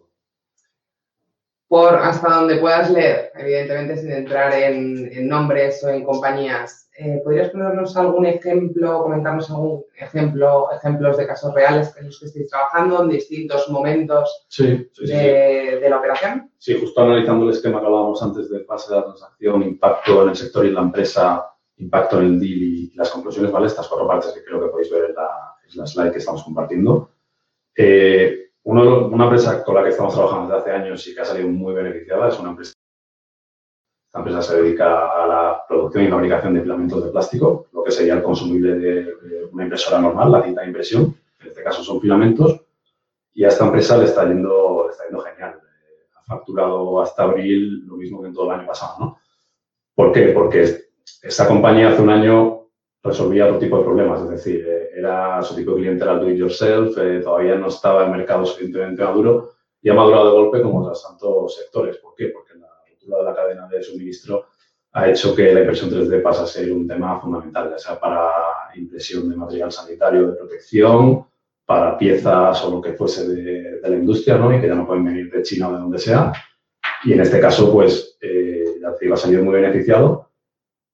Por 1.68 1.94
hasta 1.96 2.28
donde 2.28 2.56
puedas 2.56 2.90
leer, 2.90 3.32
evidentemente 3.34 3.96
sin 3.96 4.12
entrar 4.12 4.52
en, 4.52 5.10
en 5.12 5.28
nombres 5.28 5.82
o 5.82 5.88
en 5.88 6.04
compañías, 6.04 6.84
eh, 6.96 7.20
¿podrías 7.24 7.50
ponernos 7.50 7.96
algún 7.96 8.24
ejemplo, 8.24 9.02
comentarnos 9.02 9.50
algún 9.50 9.84
ejemplo, 9.96 10.68
ejemplos 10.70 11.16
de 11.16 11.26
casos 11.26 11.52
reales 11.52 11.92
en 11.98 12.06
los 12.06 12.20
que 12.20 12.26
estéis 12.26 12.48
trabajando 12.48 13.02
en 13.02 13.08
distintos 13.08 13.68
momentos 13.68 14.46
sí, 14.48 14.88
sí, 14.92 15.06
de, 15.06 15.06
sí. 15.06 15.80
de, 15.80 15.90
la 15.90 15.98
operación? 15.98 16.52
Sí, 16.56 16.78
justo 16.78 17.02
analizando 17.02 17.46
el 17.46 17.50
esquema 17.50 17.80
que 17.80 17.86
hablábamos 17.86 18.22
antes 18.22 18.48
de 18.48 18.60
fase 18.60 18.92
de 18.92 19.00
la 19.00 19.06
transacción, 19.06 19.62
impacto 19.64 20.22
en 20.22 20.28
el 20.28 20.36
sector 20.36 20.64
y 20.64 20.68
en 20.68 20.74
la 20.74 20.82
empresa, 20.82 21.50
impacto 21.78 22.20
en 22.20 22.26
el 22.26 22.40
deal 22.40 22.62
y 22.62 22.92
las 22.94 23.10
conclusiones, 23.10 23.50
¿vale? 23.50 23.66
Estas 23.66 23.88
cuatro 23.88 24.06
partes 24.06 24.30
que 24.30 24.44
creo 24.44 24.60
que 24.60 24.68
podéis 24.68 24.90
ver 24.92 25.06
en 25.06 25.14
la 25.16 25.86
slide 25.86 26.12
que 26.12 26.18
estamos 26.18 26.44
compartiendo. 26.44 27.10
Eh, 27.76 28.43
una 28.64 29.24
empresa 29.24 29.62
con 29.62 29.74
la 29.74 29.82
que 29.82 29.90
estamos 29.90 30.14
trabajando 30.14 30.54
desde 30.54 30.60
hace 30.60 30.82
años 30.82 31.06
y 31.06 31.14
que 31.14 31.20
ha 31.20 31.24
salido 31.24 31.48
muy 31.48 31.74
beneficiada 31.74 32.28
es 32.28 32.38
una 32.38 32.50
empresa. 32.50 32.72
Esta 34.06 34.18
empresa 34.18 34.42
se 34.42 34.62
dedica 34.62 35.22
a 35.22 35.26
la 35.26 35.64
producción 35.68 36.04
y 36.04 36.08
fabricación 36.08 36.54
de 36.54 36.62
filamentos 36.62 37.04
de 37.04 37.10
plástico, 37.10 37.66
lo 37.72 37.82
que 37.84 37.90
sería 37.90 38.14
el 38.14 38.22
consumible 38.22 38.78
de, 38.78 39.14
una 39.52 39.64
impresora 39.64 40.00
normal, 40.00 40.32
la 40.32 40.42
cinta 40.42 40.62
de 40.62 40.68
impresión. 40.68 41.16
En 41.40 41.48
este 41.48 41.62
caso 41.62 41.82
son 41.82 42.00
filamentos. 42.00 42.60
Y 43.34 43.44
a 43.44 43.48
esta 43.48 43.66
empresa 43.66 43.98
le 43.98 44.04
está 44.04 44.26
yendo, 44.26 44.88
está 44.88 45.04
yendo 45.04 45.20
genial. 45.20 45.60
Ha 46.16 46.22
facturado 46.22 47.02
hasta 47.02 47.24
abril 47.24 47.84
lo 47.86 47.96
mismo 47.96 48.22
que 48.22 48.28
en 48.28 48.34
todo 48.34 48.52
el 48.52 48.60
año 48.60 48.66
pasado, 48.66 48.96
¿no? 48.98 49.18
¿Por 49.94 50.12
qué? 50.12 50.28
Porque 50.28 50.84
esta 51.22 51.46
compañía 51.46 51.90
hace 51.90 52.02
un 52.02 52.10
año 52.10 52.63
resolvía 53.04 53.46
otro 53.46 53.58
tipo 53.58 53.78
de 53.78 53.84
problemas, 53.84 54.22
es 54.22 54.30
decir, 54.30 54.66
eh, 54.66 54.90
era 54.96 55.42
su 55.42 55.54
tipo 55.54 55.72
de 55.72 55.76
cliente 55.76 56.04
era 56.04 56.14
do 56.14 56.28
it 56.28 56.38
yourself, 56.38 56.96
eh, 56.98 57.20
todavía 57.22 57.54
no 57.56 57.68
estaba 57.68 58.04
el 58.04 58.10
mercado 58.10 58.46
suficientemente 58.46 59.04
maduro 59.04 59.52
y 59.82 59.90
ha 59.90 59.94
madurado 59.94 60.30
de 60.30 60.32
golpe 60.32 60.62
como 60.62 60.80
otros 60.80 61.02
tantos 61.02 61.54
sectores. 61.54 61.98
¿Por 61.98 62.14
qué? 62.14 62.28
Porque 62.28 62.54
la 62.54 62.68
ruptura 62.88 63.18
de 63.18 63.24
la 63.24 63.34
cadena 63.34 63.68
de 63.68 63.82
suministro 63.82 64.46
ha 64.92 65.10
hecho 65.10 65.34
que 65.34 65.52
la 65.52 65.60
impresión 65.60 65.90
3D 65.90 66.22
pase 66.22 66.42
a 66.42 66.46
ser 66.46 66.72
un 66.72 66.88
tema 66.88 67.20
fundamental, 67.20 67.70
ya 67.70 67.78
sea 67.78 68.00
para 68.00 68.30
impresión 68.74 69.28
de 69.28 69.36
material 69.36 69.70
sanitario 69.70 70.28
de 70.28 70.36
protección, 70.36 71.26
para 71.66 71.98
piezas 71.98 72.64
o 72.64 72.70
lo 72.70 72.80
que 72.80 72.94
fuese 72.94 73.28
de, 73.28 73.80
de 73.80 73.88
la 73.88 73.96
industria, 73.96 74.38
¿no? 74.38 74.54
Y 74.56 74.60
que 74.60 74.68
ya 74.68 74.74
no 74.74 74.86
pueden 74.86 75.04
venir 75.04 75.30
de 75.30 75.42
China 75.42 75.68
o 75.68 75.72
de 75.72 75.78
donde 75.78 75.98
sea. 75.98 76.32
Y 77.04 77.12
en 77.12 77.20
este 77.20 77.40
caso, 77.40 77.70
pues, 77.72 78.16
eh, 78.20 78.64
ya 78.80 79.12
ha 79.12 79.16
salido 79.16 79.42
muy 79.44 79.54
beneficiado, 79.54 80.30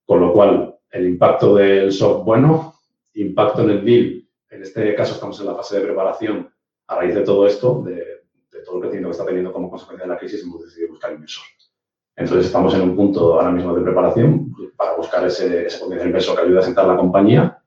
con 0.04 0.20
lo 0.20 0.32
cual 0.32 0.69
el 0.90 1.06
impacto 1.06 1.54
del 1.54 1.92
SOC 1.92 2.24
bueno, 2.24 2.74
impacto 3.14 3.62
en 3.62 3.70
el 3.70 3.84
deal, 3.84 4.28
en 4.50 4.62
este 4.62 4.94
caso 4.94 5.14
estamos 5.14 5.38
en 5.40 5.46
la 5.46 5.54
fase 5.54 5.78
de 5.78 5.86
preparación 5.86 6.50
a 6.88 6.96
raíz 6.96 7.14
de 7.14 7.22
todo 7.22 7.46
esto, 7.46 7.82
de, 7.82 8.20
todo 8.64 8.76
el 8.76 8.80
crecimiento 8.82 9.08
que 9.08 9.12
está 9.12 9.24
teniendo 9.24 9.52
como 9.52 9.70
consecuencia 9.70 10.06
de 10.06 10.12
la 10.12 10.18
crisis, 10.18 10.42
hemos 10.42 10.62
decidido 10.62 10.90
buscar 10.90 11.12
inversor. 11.12 11.44
Entonces 12.14 12.46
estamos 12.46 12.74
en 12.74 12.82
un 12.82 12.94
punto 12.94 13.34
ahora 13.34 13.50
mismo 13.50 13.74
de 13.74 13.82
preparación 13.82 14.52
para 14.76 14.96
buscar 14.96 15.26
ese, 15.26 15.66
ese 15.66 15.78
potencial 15.78 16.08
inversor 16.08 16.36
que 16.36 16.42
ayude 16.42 16.58
a 16.58 16.62
sentar 16.62 16.86
la 16.86 16.96
compañía 16.96 17.62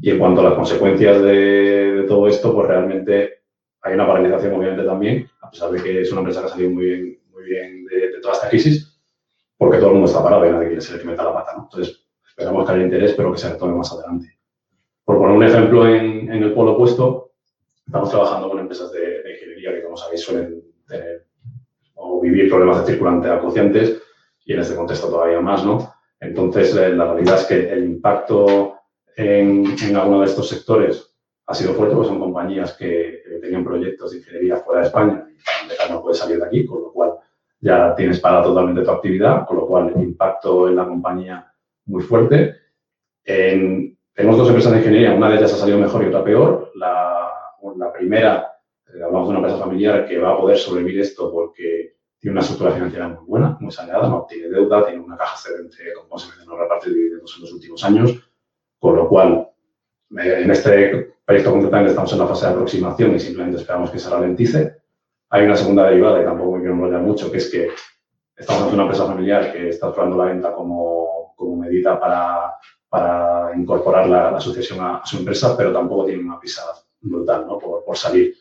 y 0.00 0.10
en 0.10 0.18
cuanto 0.18 0.40
a 0.40 0.44
las 0.44 0.54
consecuencias 0.54 1.22
de, 1.22 2.04
todo 2.08 2.26
esto, 2.26 2.52
pues 2.52 2.66
realmente 2.66 3.44
hay 3.82 3.94
una 3.94 4.06
paralización 4.06 4.54
obviamente 4.54 4.84
también, 4.84 5.30
a 5.40 5.50
pesar 5.50 5.70
de 5.70 5.82
que 5.82 6.00
es 6.00 6.10
una 6.10 6.20
empresa 6.22 6.40
que 6.40 6.46
ha 6.46 6.50
salido 6.50 6.70
muy 6.70 6.84
bien, 6.84 7.18
muy 7.30 7.44
bien 7.44 7.84
de, 7.86 8.10
de 8.10 8.20
toda 8.20 8.34
esta 8.34 8.48
crisis, 8.48 9.00
porque 9.56 9.78
todo 9.78 9.88
el 9.88 9.94
mundo 9.94 10.08
está 10.08 10.22
parado 10.22 10.46
y 10.46 10.50
nadie 10.50 10.66
quiere 10.66 10.80
ser 10.80 10.96
el 10.96 11.02
que 11.02 11.08
meta 11.08 11.24
la 11.24 11.34
pata. 11.34 11.52
¿no? 11.56 11.64
Entonces, 11.64 12.03
esperamos 12.36 12.66
que 12.66 12.72
haya 12.72 12.82
interés, 12.82 13.14
pero 13.14 13.32
que 13.32 13.38
se 13.38 13.48
retome 13.48 13.74
más 13.74 13.92
adelante. 13.92 14.36
Por 15.04 15.18
poner 15.18 15.36
un 15.36 15.44
ejemplo 15.44 15.86
en, 15.86 16.32
en, 16.32 16.42
el 16.42 16.52
polo 16.52 16.72
opuesto, 16.72 17.32
estamos 17.86 18.10
trabajando 18.10 18.50
con 18.50 18.58
empresas 18.58 18.90
de, 18.90 19.22
de, 19.22 19.34
ingeniería 19.34 19.72
que, 19.72 19.84
como 19.84 19.96
sabéis, 19.96 20.22
suelen 20.22 20.64
tener 20.88 21.26
o 21.94 22.20
vivir 22.20 22.48
problemas 22.48 22.80
de 22.80 22.92
circulante 22.92 23.30
acuciantes 23.30 24.02
y 24.44 24.52
en 24.52 24.60
este 24.60 24.74
contexto 24.74 25.08
todavía 25.08 25.40
más, 25.40 25.64
¿no? 25.64 25.94
Entonces, 26.18 26.74
eh, 26.74 26.90
la 26.90 27.12
realidad 27.12 27.36
es 27.36 27.44
que 27.46 27.72
el 27.72 27.84
impacto 27.84 28.78
en, 29.16 29.76
en 29.80 29.96
alguno 29.96 30.20
de 30.20 30.26
estos 30.26 30.48
sectores 30.48 31.14
ha 31.46 31.54
sido 31.54 31.74
fuerte, 31.74 31.94
porque 31.94 32.08
son 32.08 32.18
compañías 32.18 32.72
que, 32.72 33.22
que 33.24 33.36
tenían 33.36 33.64
proyectos 33.64 34.10
de 34.10 34.18
ingeniería 34.18 34.56
fuera 34.56 34.80
de 34.80 34.86
España 34.88 35.24
y 35.28 35.92
no 35.92 36.02
puede 36.02 36.16
salir 36.16 36.38
de 36.38 36.46
aquí, 36.46 36.66
con 36.66 36.82
lo 36.82 36.92
cual 36.92 37.12
ya 37.60 37.94
tienes 37.94 38.18
para 38.18 38.42
totalmente 38.42 38.82
tu 38.82 38.90
actividad, 38.90 39.46
con 39.46 39.58
lo 39.58 39.66
cual 39.66 39.92
el 39.94 40.02
impacto 40.02 40.68
en 40.68 40.76
la 40.76 40.86
compañía 40.86 41.53
muy 41.86 42.02
fuerte. 42.02 42.56
En, 43.24 43.98
tenemos 44.12 44.38
dos 44.38 44.48
empresas 44.48 44.72
de 44.72 44.78
ingeniería, 44.78 45.14
una 45.14 45.28
de 45.28 45.36
ellas 45.36 45.52
ha 45.52 45.56
salido 45.56 45.78
mejor 45.78 46.04
y 46.04 46.06
otra 46.06 46.24
peor. 46.24 46.70
La, 46.74 47.30
la 47.76 47.92
primera, 47.92 48.52
eh, 48.86 49.02
hablamos 49.02 49.28
de 49.28 49.30
una 49.30 49.38
empresa 49.38 49.58
familiar 49.58 50.06
que 50.06 50.18
va 50.18 50.32
a 50.32 50.38
poder 50.38 50.56
sobrevivir 50.58 51.00
esto 51.00 51.32
porque 51.32 51.96
tiene 52.18 52.32
una 52.32 52.40
estructura 52.40 52.72
financiera 52.72 53.08
muy 53.08 53.26
buena, 53.26 53.56
muy 53.60 53.72
saneada, 53.72 54.08
no 54.08 54.26
tiene 54.28 54.48
deuda, 54.48 54.86
tiene 54.86 55.00
una 55.00 55.16
caja 55.16 55.34
excedente 55.34 55.92
con 55.94 56.08
consecuencia 56.08 56.46
no 56.46 56.56
reparte 56.56 56.88
de 56.88 56.96
dividendos 56.96 57.34
en 57.36 57.42
los 57.42 57.52
últimos 57.52 57.84
años, 57.84 58.30
con 58.78 58.96
lo 58.96 59.08
cual 59.08 59.50
eh, 60.18 60.42
en 60.42 60.50
este 60.50 61.16
proyecto 61.24 61.50
concretamente 61.50 61.90
estamos 61.90 62.12
en 62.12 62.18
la 62.18 62.26
fase 62.26 62.46
de 62.46 62.52
aproximación 62.52 63.14
y 63.14 63.20
simplemente 63.20 63.60
esperamos 63.60 63.90
que 63.90 63.98
se 63.98 64.10
ralentice. 64.10 64.76
Hay 65.30 65.44
una 65.44 65.56
segunda 65.56 65.88
derivada 65.88 66.22
y 66.22 66.24
tampoco 66.24 66.52
me 66.52 66.60
quiero 66.60 66.74
enrollar 66.74 67.02
mucho, 67.02 67.30
que 67.30 67.38
es 67.38 67.50
que 67.50 67.70
estamos 68.36 68.62
ante 68.62 68.74
una 68.74 68.84
empresa 68.84 69.06
familiar 69.06 69.52
que 69.52 69.68
está 69.70 69.88
explorando 69.88 70.16
la 70.16 70.32
venta 70.32 70.54
como, 70.54 71.23
como 71.34 71.56
medida 71.56 71.98
para, 71.98 72.54
para 72.88 73.56
incorporar 73.56 74.08
la, 74.08 74.30
la 74.30 74.40
sucesión 74.40 74.80
a, 74.80 74.98
a, 74.98 75.06
su 75.06 75.18
empresa, 75.18 75.56
pero 75.56 75.72
tampoco 75.72 76.06
tiene 76.06 76.22
una 76.22 76.40
pisada 76.40 76.72
brutal 77.00 77.46
¿no? 77.46 77.58
por, 77.58 77.84
por 77.84 77.96
salir. 77.96 78.34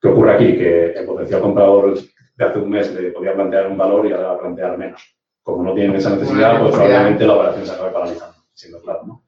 ¿Qué 0.00 0.08
ocurre 0.08 0.34
aquí? 0.34 0.56
Que 0.56 0.92
el 0.92 1.06
potencial 1.06 1.40
comprador 1.40 1.98
de 2.36 2.44
hace 2.44 2.58
un 2.58 2.70
mes 2.70 2.92
le 2.94 3.10
podía 3.10 3.34
plantear 3.34 3.68
un 3.68 3.78
valor 3.78 4.06
y 4.06 4.12
ahora 4.12 4.28
va 4.28 4.34
a 4.34 4.40
plantear 4.40 4.76
menos. 4.76 5.02
Como 5.42 5.62
no 5.62 5.74
tienen 5.74 5.96
esa 5.96 6.10
necesidad, 6.10 6.60
pues 6.60 6.74
probablemente 6.74 7.26
la 7.26 7.34
operación 7.34 7.66
se 7.66 7.72
acabe 7.72 7.92
paralizando, 7.92 8.36
siendo 8.52 8.80
claro, 8.82 9.04
¿no? 9.06 9.22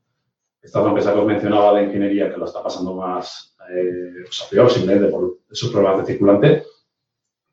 Esta 0.61 0.81
es 0.81 0.83
una 0.83 0.91
empresa 0.91 1.13
que 1.15 1.21
os 1.21 1.27
mencionaba 1.27 1.79
de 1.79 1.85
ingeniería 1.85 2.31
que 2.31 2.37
lo 2.37 2.45
está 2.45 2.63
pasando 2.63 2.93
más, 2.95 3.57
eh, 3.71 4.25
o 4.29 4.33
sea, 4.33 4.49
peor, 4.51 4.71
simplemente 4.71 5.11
por 5.11 5.39
esos 5.49 5.71
problemas 5.71 6.01
de 6.01 6.13
circulante, 6.13 6.65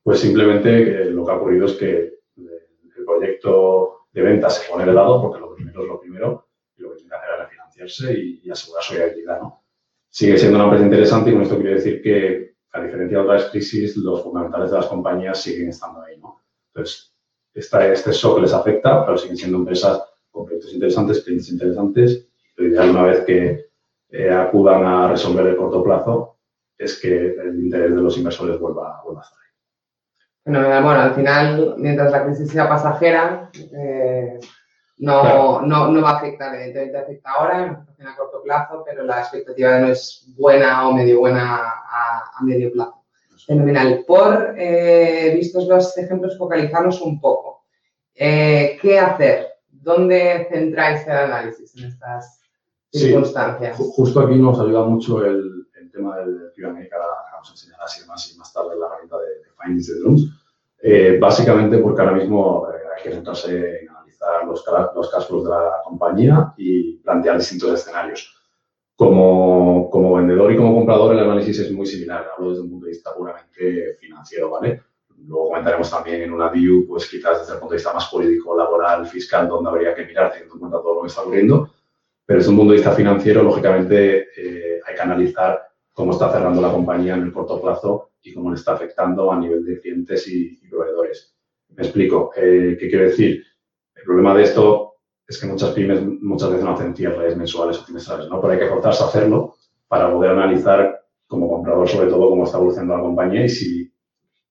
pues 0.04 0.20
simplemente 0.20 0.70
eh, 1.04 1.06
lo 1.12 1.24
que 1.24 1.32
ha 1.32 1.36
ocurrido 1.36 1.68
es 1.68 1.74
que 1.74 2.16
el 2.38 3.06
proyecto 3.06 4.05
de 4.16 4.22
venta 4.22 4.50
se 4.50 4.72
pone 4.72 4.86
de 4.86 4.94
lado 4.94 5.22
porque 5.22 5.42
lo 5.42 5.54
primero 5.54 5.82
es 5.82 5.88
lo 5.90 6.00
primero 6.00 6.48
y 6.78 6.82
lo 6.84 6.92
que 6.92 6.96
tiene 6.96 7.10
que 7.10 7.16
hacer 7.16 7.30
es 7.34 7.40
refinanciarse 7.40 8.14
y, 8.18 8.50
asegurar 8.50 8.84
su 8.84 8.94
viabilidad. 8.96 9.42
¿no? 9.42 9.64
Sigue 10.10 10.38
siendo 10.38 10.58
una 10.58 10.66
empresa 10.66 10.86
interesante 10.86 11.30
y 11.30 11.34
con 11.34 11.42
esto 11.42 11.58
quiero 11.58 11.76
decir 11.76 12.02
que, 12.02 12.56
a 12.72 12.82
diferencia 12.82 13.18
de 13.18 13.24
otras 13.24 13.50
crisis, 13.50 13.98
los 13.98 14.24
fundamentales 14.24 14.72
de 14.72 14.78
las 14.78 14.86
compañías 14.88 15.42
siguen 15.42 15.68
estando 15.68 16.02
ahí. 16.02 16.18
¿no? 16.18 16.42
Entonces, 16.74 17.14
esta, 17.54 17.86
este 17.92 18.14
shock 18.14 18.40
les 18.40 18.54
afecta, 18.54 19.06
pero 19.06 19.18
siguen 19.18 19.36
siendo 19.36 19.58
empresas 19.58 20.02
con 20.32 20.46
proyectos 20.46 20.74
interesantes, 20.74 21.22
clientes 21.22 21.50
interesantes. 21.50 22.30
Lo 22.56 22.68
ideal, 22.68 22.92
una 22.92 23.04
vez 23.04 23.26
que 23.26 23.66
eh, 24.12 24.30
acudan 24.30 24.86
a 24.86 25.10
resolver 25.10 25.46
el 25.48 25.58
corto 25.58 25.84
plazo, 25.84 26.38
es 26.78 26.98
que 27.02 27.36
el 27.36 27.60
interés 27.60 27.94
de 27.94 28.02
los 28.02 28.18
inversores 28.18 28.58
vuelva, 28.60 29.02
vuelva 29.04 29.22
a 29.22 29.26
estar. 29.26 29.45
Bueno, 30.46 30.90
al 30.92 31.16
final, 31.16 31.74
mientras 31.78 32.12
la 32.12 32.24
crisis 32.24 32.52
sea 32.52 32.70
pasajera, 32.70 33.50
eh, 33.56 34.40
no, 35.00 35.22
claro. 35.22 35.62
no, 35.62 35.92
no, 35.92 36.02
va 36.04 36.12
a 36.12 36.18
afectar, 36.18 36.54
evidentemente 36.54 36.98
afecta 37.00 37.32
ahora, 37.32 37.86
en 37.98 38.08
a 38.08 38.16
corto 38.16 38.44
plazo, 38.44 38.84
pero 38.86 39.04
la 39.04 39.22
expectativa 39.22 39.80
no 39.80 39.88
es 39.88 40.28
buena 40.38 40.88
o 40.88 40.94
medio 40.94 41.20
buena 41.20 41.56
a, 41.56 42.32
a 42.38 42.44
medio 42.44 42.72
plazo. 42.72 43.04
Fenomenal. 43.48 44.04
Por, 44.08 44.54
eh, 44.58 45.34
vistos 45.36 45.68
los 45.68 45.98
ejemplos, 45.98 46.38
focalizarnos 46.38 47.02
un 47.02 47.20
poco. 47.20 47.66
Eh, 48.14 48.78
¿Qué 48.82 49.00
hacer? 49.00 49.48
¿Dónde 49.70 50.48
centráis 50.52 51.06
el 51.08 51.18
análisis 51.18 51.76
en 51.76 51.86
estas 51.86 52.40
circunstancias? 52.92 53.78
Sí, 53.78 53.84
justo 53.96 54.20
aquí 54.22 54.36
nos 54.36 54.60
ayuda 54.60 54.84
mucho 54.84 55.26
el, 55.26 55.68
el 55.80 55.92
tema 55.92 56.18
del 56.18 56.52
que 56.56 56.64
vamos 56.64 57.50
a 57.50 57.52
enseñar 57.52 57.82
así 57.82 58.06
más 58.08 58.32
y 58.34 58.38
más 58.38 58.54
tarde 58.54 58.78
la 58.78 58.86
herramienta 58.88 59.18
de, 59.18 59.45
Eh, 60.82 61.18
básicamente 61.20 61.80
porque 61.80 62.02
ahora 62.02 62.16
mismo 62.16 62.68
eh, 62.70 62.78
hay 62.96 63.04
que 63.04 63.12
centrarse 63.12 63.82
en 63.82 63.90
analizar 63.90 64.46
los, 64.46 64.64
los 64.96 65.10
cash 65.10 65.30
de 65.30 65.50
la 65.50 65.82
compañía 65.84 66.54
y 66.58 66.98
plantear 66.98 67.38
distintos 67.38 67.74
escenarios. 67.74 68.32
Como, 68.96 69.90
como 69.90 70.14
vendedor 70.14 70.54
y 70.54 70.56
como 70.56 70.74
comprador 70.74 71.14
el 71.14 71.20
análisis 71.20 71.60
es 71.60 71.72
muy 71.72 71.86
similar, 71.86 72.32
hablo 72.38 72.52
desde 72.52 72.64
un 72.64 72.70
punto 72.70 72.86
de 72.86 72.92
vista 72.92 73.14
puramente 73.14 73.96
financiero, 74.00 74.52
¿vale? 74.52 74.84
Luego 75.28 75.50
comentaremos 75.50 75.90
también 75.90 76.22
en 76.22 76.32
una 76.32 76.48
view, 76.50 76.86
pues 76.88 77.10
quizás 77.10 77.40
desde 77.40 77.54
el 77.54 77.60
punto 77.60 77.74
de 77.74 77.78
vista 77.78 77.92
más 77.92 78.08
político, 78.08 78.56
laboral, 78.56 79.06
fiscal, 79.06 79.50
donde 79.50 79.70
habría 79.70 79.94
que 79.94 80.06
mirar 80.06 80.32
teniendo 80.32 80.54
en 80.54 80.60
cuenta 80.62 80.78
todo 80.78 80.96
lo 80.96 81.02
que 81.02 81.08
está 81.08 81.22
ocurriendo. 81.22 81.70
Pero 82.26 82.40
desde 82.40 82.52
un 82.52 82.58
punto 82.58 82.72
de 82.72 82.78
vista 82.78 82.92
financiero, 82.94 83.44
lógicamente, 83.44 84.28
eh, 84.38 84.80
hay 84.86 84.96
que 84.96 85.02
analizar 85.02 85.68
cómo 85.92 86.12
está 86.12 86.32
cerrando 86.32 86.62
la 86.62 86.72
compañía 86.72 87.16
en 87.16 87.24
el 87.24 87.34
corto 87.34 87.62
plazo 87.62 88.12
y 88.26 88.34
cómo 88.34 88.50
le 88.50 88.56
está 88.56 88.74
afectando 88.74 89.32
a 89.32 89.40
nivel 89.40 89.64
de 89.64 89.80
clientes 89.80 90.28
y, 90.28 90.60
y 90.62 90.68
proveedores. 90.68 91.36
Me 91.70 91.84
explico. 91.84 92.32
Eh, 92.36 92.78
¿Qué 92.80 92.90
quiero 92.90 93.06
decir? 93.06 93.44
El 93.96 94.04
problema 94.04 94.36
de 94.36 94.44
esto 94.44 94.96
es 95.28 95.40
que 95.40 95.48
muchas 95.48 95.72
pymes 95.72 96.02
muchas 96.22 96.50
veces 96.50 96.66
no 96.66 96.72
hacen 96.72 96.96
cierres 96.96 97.36
mensuales 97.36 97.80
o 97.80 97.86
trimestrales, 97.86 98.30
¿no? 98.30 98.40
Pero 98.42 98.54
hay 98.54 98.60
que 98.60 98.68
forzarse 98.68 99.04
a 99.04 99.08
hacerlo 99.08 99.56
para 99.88 100.12
poder 100.12 100.32
analizar 100.32 101.02
como 101.28 101.50
comprador 101.50 101.88
sobre 101.88 102.08
todo 102.08 102.30
cómo 102.30 102.44
está 102.44 102.58
evolucionando 102.58 102.98
la 102.98 103.04
compañía 103.04 103.46
y 103.46 103.50
si 103.50 103.92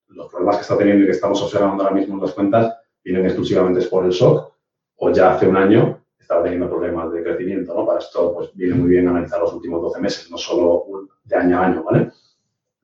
los 0.09 0.29
problemas 0.29 0.57
que 0.57 0.61
está 0.63 0.77
teniendo 0.77 1.03
y 1.03 1.05
que 1.07 1.13
estamos 1.13 1.41
observando 1.41 1.83
ahora 1.83 1.95
mismo 1.95 2.15
en 2.15 2.21
las 2.21 2.33
cuentas 2.33 2.75
vienen 3.03 3.25
exclusivamente 3.25 3.85
por 3.87 4.05
el 4.05 4.11
shock 4.11 4.53
o 4.97 5.11
ya 5.11 5.33
hace 5.33 5.47
un 5.47 5.57
año 5.57 6.01
estaba 6.19 6.43
teniendo 6.43 6.67
problemas 6.67 7.11
de 7.11 7.23
crecimiento, 7.23 7.73
¿no? 7.73 7.85
Para 7.85 7.99
esto, 7.99 8.33
pues, 8.33 8.49
viene 8.55 8.73
muy 8.73 8.89
bien 8.89 9.07
analizar 9.07 9.39
los 9.39 9.53
últimos 9.53 9.81
12 9.81 10.01
meses, 10.01 10.31
no 10.31 10.37
solo 10.37 10.85
de 11.23 11.35
año 11.35 11.59
a 11.59 11.65
año, 11.65 11.83
¿vale? 11.83 12.11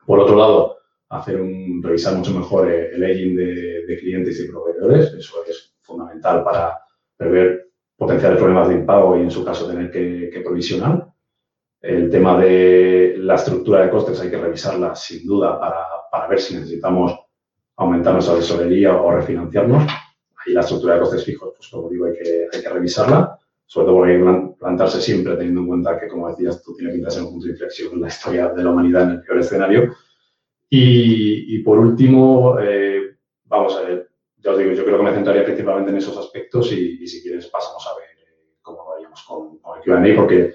Por 0.06 0.20
otro 0.20 0.36
lado, 0.36 0.78
hacer 1.12 1.40
un, 1.40 1.82
revisar 1.84 2.16
mucho 2.16 2.32
mejor 2.32 2.70
el 2.70 3.04
aging 3.04 3.36
de, 3.36 3.86
de 3.86 3.98
clientes 4.00 4.40
y 4.40 4.48
proveedores, 4.48 5.14
eso 5.14 5.44
es 5.48 5.76
fundamental 5.82 6.44
para 6.44 6.80
prever 7.16 7.70
potenciales 7.96 8.40
problemas 8.40 8.70
de 8.70 8.76
impago 8.76 9.18
y, 9.18 9.22
en 9.22 9.32
su 9.32 9.46
caso, 9.46 9.68
tener 9.68 9.92
que, 9.92 10.30
que 10.34 10.42
provisionar. 10.42 11.08
El 11.82 12.10
tema 12.10 12.40
de 12.40 13.16
la 13.18 13.36
estructura 13.36 13.82
de 13.82 13.90
costes 13.90 14.20
hay 14.22 14.30
que 14.30 14.38
revisarla, 14.38 14.96
sin 14.96 15.26
duda, 15.26 15.60
para, 15.60 15.86
para 16.12 16.28
ver 16.28 16.40
si 16.40 16.56
necesitamos 16.56 17.14
aumentar 17.76 18.14
nuestra 18.14 18.36
tesorería 18.36 18.96
o 18.96 19.12
refinanciarnos 19.12 19.84
ahí 20.46 20.54
la 20.54 20.62
estructura 20.62 20.96
de 20.96 21.02
costes 21.02 21.24
fijos, 21.24 21.54
pues 21.56 21.70
como 21.70 21.90
digo, 21.90 22.06
hay 22.06 22.14
que, 22.14 22.48
hay 22.52 22.62
que 22.62 22.70
revisarla, 22.70 23.38
sobre 23.66 23.86
todo 23.86 23.96
porque 23.98 24.14
hay 24.14 24.20
que 24.20 24.56
plantarse 24.60 25.02
siempre 25.02 25.36
teniendo 25.36 25.62
en 25.62 25.68
cuenta 25.68 26.00
que, 26.00 26.08
como 26.08 26.30
decías, 26.30 26.62
tú 26.64 26.76
tienes 26.76 27.04
que 27.04 27.12
ser 27.12 27.24
un 27.24 27.32
punto 27.32 27.46
de 27.46 27.52
inflexión 27.52 27.94
en 27.94 28.02
la 28.02 28.08
historia 28.08 28.50
de 28.50 28.64
la 28.64 28.70
humanidad 28.72 29.04
en 29.04 29.10
el 29.12 29.22
peor 29.22 29.40
escenario. 29.40 29.94
Y, 30.74 31.60
por 31.64 31.80
último, 31.80 32.58
eh, 32.58 33.18
vamos 33.44 33.76
a 33.76 33.82
ver, 33.82 34.10
ya 34.38 34.52
os 34.52 34.58
digo, 34.58 34.72
yo 34.72 34.86
creo 34.86 34.98
que 34.98 35.04
me 35.04 35.14
centraría 35.14 35.44
principalmente 35.44 35.92
en 35.92 35.98
esos 35.98 36.18
aspectos 36.18 36.72
y, 36.72 37.06
si 37.06 37.22
quieres 37.22 37.48
pasamos 37.48 37.86
a 37.88 38.00
ver 38.00 38.08
eh, 38.26 38.56
cómo 38.62 38.86
lo 38.86 38.94
haríamos 38.94 39.22
con, 39.24 39.60
el 39.76 39.84
Q&A, 39.84 40.16
porque 40.16 40.54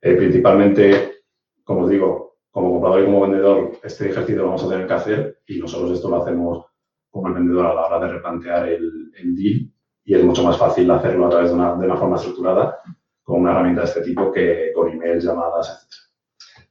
eh, 0.00 0.14
principalmente, 0.14 1.20
como 1.64 1.82
os 1.82 1.90
digo, 1.90 2.38
como 2.50 2.72
comprador 2.72 3.02
y 3.02 3.04
como 3.04 3.20
vendedor, 3.20 3.72
este 3.82 4.08
ejercicio 4.08 4.40
lo 4.40 4.46
vamos 4.46 4.64
a 4.64 4.70
tener 4.70 4.86
que 4.86 4.94
hacer 4.94 5.40
y 5.46 5.58
nosotros 5.58 5.92
esto 5.92 6.08
lo 6.08 6.22
hacemos 6.22 6.64
como 7.10 7.28
el 7.28 7.34
vendedor 7.34 7.66
a 7.66 7.74
la 7.74 7.86
hora 7.86 8.06
de 8.06 8.12
replantear 8.14 8.68
el, 8.70 9.12
el 9.18 9.36
deal 9.36 9.70
y 10.02 10.14
es 10.14 10.24
mucho 10.24 10.44
más 10.44 10.56
fácil 10.56 10.90
hacerlo 10.90 11.26
a 11.26 11.30
través 11.30 11.50
de 11.50 11.56
una, 11.56 11.74
de 11.74 11.84
una, 11.84 11.96
forma 11.98 12.16
estructurada 12.16 12.80
con 13.22 13.42
una 13.42 13.50
herramienta 13.50 13.82
de 13.82 13.88
este 13.88 14.00
tipo 14.00 14.32
que 14.32 14.72
con 14.74 14.88
emails, 14.90 15.24
llamadas, 15.24 15.68
etc. 15.68 16.07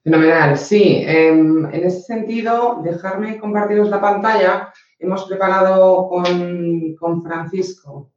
Fenomenal, 0.07 0.57
sí. 0.57 1.03
Eh, 1.05 1.27
en 1.27 1.65
ese 1.73 2.01
sentido, 2.01 2.79
dejarme 2.81 3.37
compartiros 3.39 3.89
la 3.89 3.99
pantalla. 3.99 4.71
Hemos 4.97 5.25
preparado 5.25 6.07
con, 6.07 6.95
con 6.95 7.21
Francisco. 7.21 8.13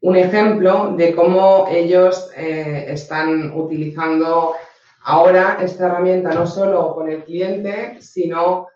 Un 0.00 0.16
ejemplo 0.16 0.94
de 0.96 1.14
cómo 1.14 1.66
ellos 1.68 2.30
eh, 2.38 2.86
están 2.88 3.52
utilizando 3.54 4.54
ahora 5.02 5.58
esta 5.60 5.88
herramienta 5.88 6.32
no 6.32 6.46
solo 6.46 6.94
con 6.94 7.10
el 7.10 7.22
cliente, 7.22 8.00
sino 8.00 8.68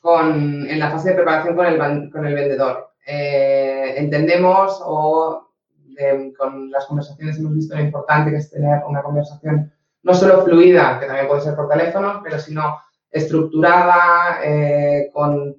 con, 0.00 0.70
en 0.70 0.78
la 0.78 0.92
fase 0.92 1.08
de 1.08 1.14
preparación 1.16 1.56
con 1.56 1.66
el, 1.66 2.10
con 2.12 2.24
el 2.24 2.34
vendedor. 2.36 2.92
Eh, 3.04 3.94
entendemos 3.96 4.80
o 4.84 5.49
con 6.36 6.70
las 6.70 6.86
conversaciones 6.86 7.38
hemos 7.38 7.54
visto 7.54 7.74
lo 7.74 7.82
importante 7.82 8.30
que 8.30 8.38
es 8.38 8.50
tener 8.50 8.82
una 8.86 9.02
conversación 9.02 9.72
no 10.02 10.14
solo 10.14 10.44
fluida, 10.44 10.98
que 10.98 11.06
también 11.06 11.28
puede 11.28 11.42
ser 11.42 11.54
por 11.54 11.68
teléfono, 11.68 12.20
pero 12.22 12.38
sino 12.38 12.78
estructurada, 13.10 14.40
eh, 14.44 15.10
con 15.12 15.56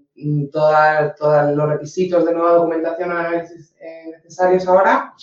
todos 0.51 1.56
los 1.56 1.69
requisitos 1.69 2.25
de 2.25 2.34
nueva 2.34 2.54
documentación 2.54 3.12
análisis 3.12 3.75
eh, 3.80 4.12
necesarios 4.12 4.67
ahora 4.67 5.13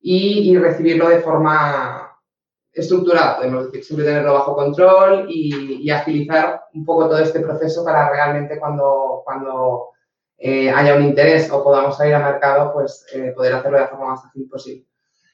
y, 0.00 0.56
recibirlo 0.56 1.08
de 1.08 1.20
forma 1.20 2.18
estructurada, 2.72 3.36
podemos 3.36 3.66
decir, 3.66 3.84
siempre 3.84 4.06
tenerlo 4.06 4.32
bajo 4.34 4.56
control 4.56 5.26
y, 5.28 5.90
agilizar 5.90 6.62
un 6.72 6.84
poco 6.84 7.08
todo 7.08 7.18
este 7.18 7.40
proceso 7.40 7.84
para 7.84 8.10
realmente 8.10 8.58
cuando, 8.58 9.22
cuando 9.24 9.90
eh, 10.44 10.70
haya 10.70 10.96
un 10.96 11.04
interés 11.04 11.50
o 11.50 11.62
podamos 11.62 11.96
salir 11.96 12.14
al 12.14 12.24
mercado, 12.24 12.72
pues 12.72 13.06
poder 13.36 13.54
hacerlo 13.54 13.78
de 13.78 13.84
la 13.84 13.88
forma 13.88 14.10
más 14.10 14.24
ágil 14.24 14.48
posible. 14.48 14.86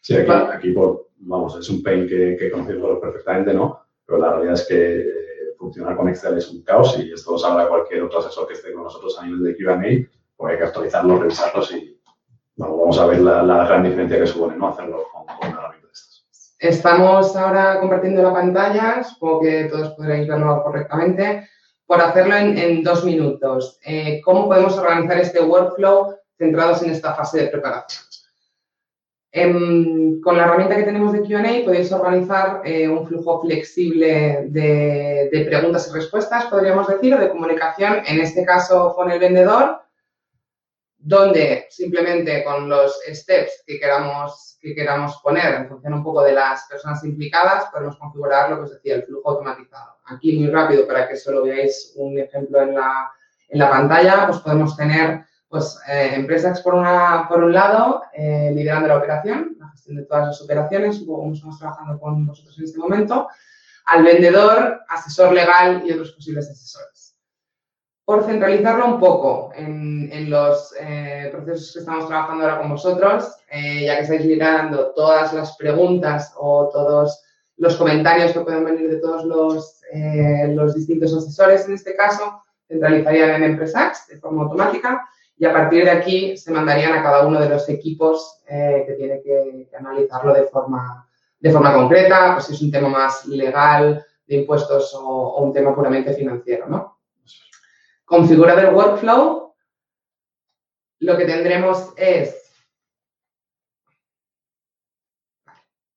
Sí, 0.03 0.15
aquí, 0.17 0.75
vamos, 1.19 1.59
es 1.59 1.69
un 1.71 1.83
pain 1.83 2.07
que, 2.07 2.37
que 2.39 2.51
conocemos 2.51 2.99
perfectamente, 3.01 3.55
¿no? 3.55 3.89
Pero 4.07 4.21
la 4.21 4.33
realidad 4.33 4.55
es 4.55 4.67
que 4.67 5.01
eh, 5.01 5.55
funcionar 5.59 5.97
con 5.97 6.09
Excel 6.09 6.39
es 6.39 6.51
un 6.51 6.63
caos 6.63 6.99
y 6.99 7.13
esto 7.13 7.33
lo 7.33 7.39
sabrá 7.39 7.69
cualquier 7.69 8.03
otro 8.03 8.21
asesor 8.21 8.47
que 8.47 8.55
esté 8.55 8.73
con 8.73 8.85
nosotros 8.85 9.19
a 9.19 9.27
nivel 9.27 9.45
de 9.45 9.57
Q&A, 9.57 10.09
pues 10.37 10.53
hay 10.53 10.59
que 10.59 10.65
actualizarlos, 10.65 11.21
revisarlos 11.21 11.73
y 11.73 12.01
vamos 12.57 12.99
a 12.99 13.07
ver 13.07 13.21
la, 13.21 13.67
gran 13.67 13.83
diferencia 13.83 14.19
que 14.19 14.27
supone, 14.27 14.57
¿no? 14.57 14.69
Hacerlo 14.69 15.05
con, 15.13 15.23
una 15.25 15.59
herramienta 15.59 15.87
de 15.87 15.93
estas. 15.93 16.27
Estamos 16.59 17.37
ahora 17.37 17.81
compartiendo 17.81 18.23
la 18.23 18.33
pantalla, 18.33 19.05
supongo 19.05 19.41
que 19.43 19.65
todos 19.65 19.91
podréis 19.91 20.29
verlo 20.29 20.63
correctamente. 20.63 21.49
Por 21.89 22.03
hacerlo 22.03 22.37
en, 22.37 22.83
dos 22.83 23.03
minutos, 23.03 23.81
eh, 23.83 24.21
¿cómo 24.23 24.47
podemos 24.47 24.77
organizar 24.77 25.19
este 25.21 25.41
workflow 25.41 26.19
centrados 26.37 26.83
en 26.83 26.91
esta 26.91 27.15
fase 27.15 27.41
de 27.41 27.49
preparación? 27.49 28.05
Em, 29.33 30.21
con 30.21 30.37
la 30.37 30.45
herramienta 30.45 30.77
que 30.77 30.83
tenemos 30.83 31.15
de 31.15 31.23
QA 31.23 31.65
podéis 31.65 31.91
organizar 31.91 32.61
eh, 32.67 32.87
un 32.87 33.07
flujo 33.07 33.41
flexible 33.41 34.49
de, 34.51 35.47
preguntas 35.49 35.89
y 35.89 35.95
respuestas, 35.95 36.45
podríamos 36.47 36.87
decir, 36.89 37.15
o 37.15 37.19
de 37.19 37.31
comunicación, 37.31 38.03
en 38.07 38.21
este 38.21 38.45
caso 38.45 38.95
con 38.95 39.11
el 39.11 39.19
vendedor, 39.19 39.81
donde 40.99 41.69
simplemente 41.71 42.45
con 42.45 42.69
los 42.69 43.01
steps 43.07 43.63
que 43.67 43.81
queramos, 43.81 44.48
que 44.61 44.75
queramos 44.75 45.21
poner 45.23 45.55
en 45.55 45.69
función 45.69 45.95
un 45.95 46.03
poco 46.03 46.23
de 46.23 46.33
las 46.33 46.67
personas 46.69 47.03
implicadas, 47.05 47.67
podemos 47.73 47.97
configurar 47.97 48.51
lo 48.51 48.57
que 48.57 48.63
os 48.63 48.71
decía, 48.73 48.97
el 48.97 49.05
flujo 49.05 49.31
automatizado. 49.31 49.97
Aquí 50.07 50.39
muy 50.39 50.51
rápido, 50.51 50.87
para 50.87 51.09
que 51.09 51.17
solo 51.17 51.45
veáis 51.45 51.93
un 51.97 52.19
ejemplo 52.19 52.61
en 52.63 52.75
la, 52.75 53.11
en 53.49 53.59
la 53.59 53.71
pantalla, 53.71 54.27
pues 54.27 54.39
podemos 54.39 54.77
tener 54.77 55.25
pues 55.49 55.79
eh, 55.89 56.13
empresas 56.15 56.61
por, 56.61 56.75
una, 56.75 57.27
por 57.29 57.43
un 57.43 57.53
lado, 57.53 58.03
eh, 58.13 58.51
liderando 58.55 58.89
la 58.89 58.99
operación, 58.99 59.57
la 59.59 59.71
gestión 59.71 59.97
de 59.97 60.05
todas 60.05 60.27
las 60.27 60.43
operaciones, 60.43 61.03
como 61.07 61.33
estamos 61.33 61.59
trabajando 61.59 61.99
con 61.99 62.27
vosotros 62.27 62.59
en 62.59 62.65
este 62.65 62.79
momento, 62.79 63.29
al 63.87 64.05
vendedor, 64.05 64.83
asesor 64.89 65.33
legal 65.33 65.83
y 65.87 65.93
otros 65.93 66.13
posibles 66.13 66.51
asesores. 66.51 67.08
Por 68.09 68.25
centralizarlo 68.25 68.87
un 68.87 68.99
poco 68.99 69.51
en, 69.55 70.31
los 70.31 70.75
eh, 70.81 71.29
procesos 71.31 71.75
que 71.75 71.81
estamos 71.81 72.09
trabajando 72.09 72.43
ahora 72.43 72.59
con 72.61 72.71
vosotros, 72.71 73.37
ya 73.53 73.97
que 73.97 74.01
estáis 74.01 74.25
liderando 74.25 74.93
todas 74.95 75.35
las 75.35 75.55
preguntas 75.59 76.33
o 76.39 76.71
todos 76.73 77.23
los 77.59 77.77
comentarios 77.77 78.33
que 78.33 78.41
pueden 78.41 78.65
venir 78.65 78.89
de 78.89 78.97
todos 78.97 79.27
los, 79.27 79.83
los 80.55 80.75
distintos 80.75 81.15
asesores 81.15 81.69
en 81.69 81.75
este 81.75 81.95
caso, 81.95 82.43
centralizarían 82.67 83.43
en 83.43 83.43
Empresax 83.43 84.09
de 84.09 84.17
forma 84.17 84.45
automática 84.45 85.07
y 85.37 85.45
a 85.45 85.53
partir 85.53 85.85
de 85.85 85.91
aquí 85.91 86.35
se 86.39 86.51
mandarían 86.51 86.95
a 86.95 87.03
cada 87.03 87.27
uno 87.27 87.39
de 87.39 87.51
los 87.51 87.69
equipos 87.69 88.41
eh, 88.49 88.85
que 88.87 88.95
tiene 88.95 89.21
que, 89.21 89.69
analizarlo 89.79 90.33
de 90.33 90.45
forma, 90.45 91.07
de 91.39 91.51
forma 91.51 91.75
concreta, 91.75 92.33
pues 92.37 92.47
si 92.47 92.55
es 92.55 92.63
un 92.63 92.71
tema 92.71 92.89
más 92.89 93.27
legal, 93.27 94.03
de 94.27 94.37
impuestos 94.37 94.95
o, 94.99 95.43
un 95.43 95.53
tema 95.53 95.75
puramente 95.75 96.15
financiero, 96.15 96.67
¿no? 96.69 96.98
Configurar 98.09 98.59
el 98.59 98.75
workflow, 98.75 99.55
lo 101.01 101.17
que 101.17 101.25
tendremos 101.27 101.93
es 101.97 102.35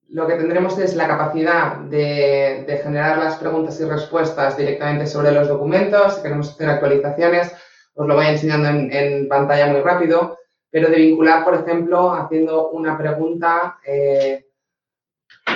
lo 0.10 0.28
que 0.28 0.36
tendremos 0.36 0.78
es 0.78 0.94
la 0.96 1.08
capacidad 1.08 1.78
de, 1.78 2.66
de, 2.68 2.78
generar 2.84 3.18
las 3.18 3.38
preguntas 3.38 3.80
y 3.80 3.86
respuestas 3.86 4.58
directamente 4.58 5.08
sobre 5.08 5.32
los 5.32 5.48
documentos, 5.48 6.16
si 6.16 6.22
queremos 6.22 6.50
hacer 6.50 6.70
actualizaciones, 6.70 7.56
os 7.94 8.06
lo 8.06 8.16
voy 8.16 8.26
enseñando 8.26 8.68
en, 8.68 9.30
pantalla 9.30 9.68
muy 9.68 9.80
rápido, 9.80 10.38
pero 10.70 10.90
de 10.90 10.98
vincular, 10.98 11.46
por 11.46 11.56
ejemplo, 11.56 12.12
haciendo 12.12 12.72
una 12.72 12.98
pregunta, 12.98 13.80
eh, 13.86 14.48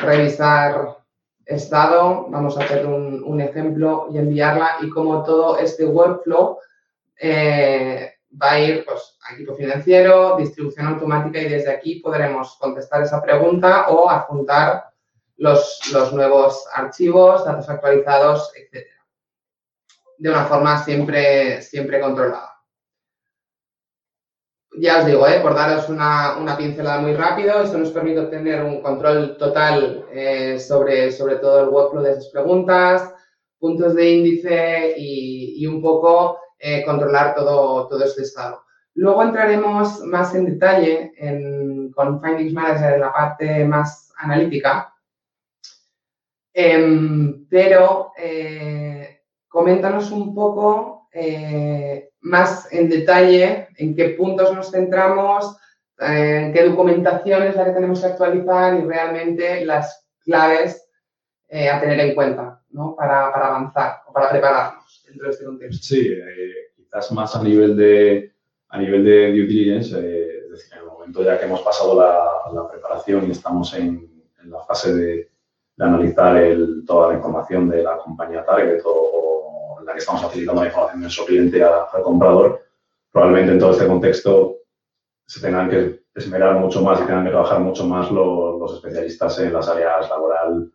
revisar 0.02 1.00
estado, 1.46 2.28
vamos 2.30 2.58
a 2.58 2.64
hacer 2.64 2.86
un, 2.86 3.42
ejemplo 3.42 4.08
y 4.12 4.18
enviarla 4.18 4.78
y 4.82 4.90
como 4.90 5.24
todo 5.24 5.58
este 5.58 5.86
workflow 5.86 6.58
eh, 7.20 8.14
va 8.42 8.52
a 8.52 8.60
ir 8.60 8.86
pues, 8.86 9.18
a 9.24 9.34
equipo 9.34 9.56
financiero, 9.56 10.38
distribución 10.38 10.88
automática 10.88 11.40
y 11.40 11.50
desde 11.50 11.72
aquí 11.72 12.00
podremos 12.00 12.58
contestar 12.58 13.04
esa 13.04 13.22
pregunta 13.22 13.90
o 13.90 14.10
adjuntar 14.10 14.86
los, 15.38 15.82
los 15.92 16.14
nuevos 16.14 16.66
archivos, 16.74 17.46
datos 17.46 17.70
actualizados, 17.70 18.52
etc 18.56 18.96
de 20.18 20.30
una 20.30 20.46
forma 20.46 20.84
siempre, 20.84 21.62
siempre 21.62 22.00
controlada. 22.00 22.55
Ya 24.78 25.00
os 25.00 25.06
digo, 25.06 25.26
¿eh? 25.26 25.40
por 25.40 25.56
daros 25.56 25.88
una, 25.88 26.56
pincelada 26.58 27.00
muy 27.00 27.14
rápido, 27.14 27.62
esto 27.62 27.78
nos 27.78 27.92
permite 27.92 28.20
obtener 28.20 28.62
un 28.62 28.82
control 28.82 29.38
total 29.38 30.06
eh, 30.12 30.60
sobre, 30.60 31.14
sobre 31.14 31.38
todo 31.38 31.62
el 31.62 31.70
workflow 31.70 32.04
de 32.04 32.12
esas 32.12 32.28
preguntas, 32.28 33.14
puntos 33.58 33.96
de 33.96 34.10
índice 34.10 34.96
y, 34.98 35.66
un 35.66 35.82
poco 35.82 36.40
eh, 36.60 36.84
controlar 36.84 37.36
todo, 37.36 37.88
todo 37.88 38.04
este 38.04 38.24
estado. 38.24 38.64
Luego 38.96 39.24
entraremos 39.24 40.02
más 40.02 40.36
en 40.36 40.46
detalle 40.46 41.14
con 41.94 42.22
Findings 42.22 42.54
Manager 42.54 42.96
en 42.96 43.02
la 43.02 43.14
parte 43.14 43.66
más 43.66 44.12
analítica, 44.18 44.94
em, 46.54 47.46
pero 47.50 48.12
coméntanos 49.48 50.12
un 50.12 50.36
poco 50.36 51.08
más 52.26 52.68
en 52.74 52.90
detalle 52.90 53.68
en 53.78 53.96
qué 53.96 54.10
puntos 54.10 54.54
nos 54.54 54.72
centramos, 54.72 55.58
en 56.00 56.52
qué 56.52 56.64
documentación 56.64 57.44
es 57.44 57.56
la 57.56 57.66
que 57.66 57.72
tenemos 57.72 58.02
que 58.02 58.08
actualizar 58.08 58.80
y 58.80 58.82
realmente 58.82 59.64
las 59.64 60.08
claves 60.24 60.90
eh, 61.48 61.70
a 61.70 61.80
tener 61.80 62.00
en 62.00 62.16
cuenta 62.16 62.62
¿no? 62.72 62.96
para, 62.96 63.28
avanzar 63.28 64.02
o 64.08 64.14
para 64.14 64.32
prepararnos 64.32 65.04
dentro 65.06 65.28
de 65.28 65.34
este 65.34 65.46
contexto. 65.46 65.86
Sí, 65.86 66.14
eh, 66.14 66.72
quizás 66.76 67.12
más 67.12 67.36
a 67.36 67.44
nivel 67.44 67.78
de, 67.78 68.34
a 68.70 68.80
nivel 68.80 69.06
de 69.06 69.32
due 69.32 69.46
diligence, 69.46 69.90
es 69.90 70.50
decir, 70.50 70.74
en 70.74 70.80
el 70.80 70.86
momento 70.86 71.24
ya 71.24 71.38
que 71.38 71.46
hemos 71.46 71.62
pasado 71.62 72.02
la, 72.02 72.68
preparación 72.72 73.28
y 73.28 73.32
estamos 73.32 73.74
en, 73.76 74.12
la 74.46 74.62
fase 74.62 74.96
de, 74.96 75.30
analizar 75.78 76.42
toda 76.88 77.10
la 77.10 77.16
información 77.16 77.70
de 77.70 77.84
la 77.84 77.98
compañía 77.98 78.46
target 78.46 78.82
o 78.86 79.35
la 79.86 79.94
que 79.94 80.00
estamos 80.00 80.22
facilitando 80.22 80.62
la 80.62 80.68
información 80.68 81.00
de 81.00 81.06
nuestro 81.06 81.26
cliente 81.26 81.64
al 81.64 82.02
comprador, 82.04 82.62
probablemente 83.12 83.54
en 83.54 83.60
todo 83.60 83.72
este 83.72 83.88
contexto 83.88 84.58
se 85.26 85.42
tengan 85.42 85.70
que 85.70 86.06
esmerar 86.14 86.56
mucho 86.60 86.82
más 86.82 87.00
y 87.02 87.06
tengan 87.06 87.26
que 87.26 87.32
trabajar 87.32 87.60
mucho 87.60 87.86
más 87.86 88.12
los, 88.12 88.74
especialistas 88.74 89.40
en 89.40 89.54
las 89.54 89.68
áreas 89.68 90.10
laboral, 90.10 90.72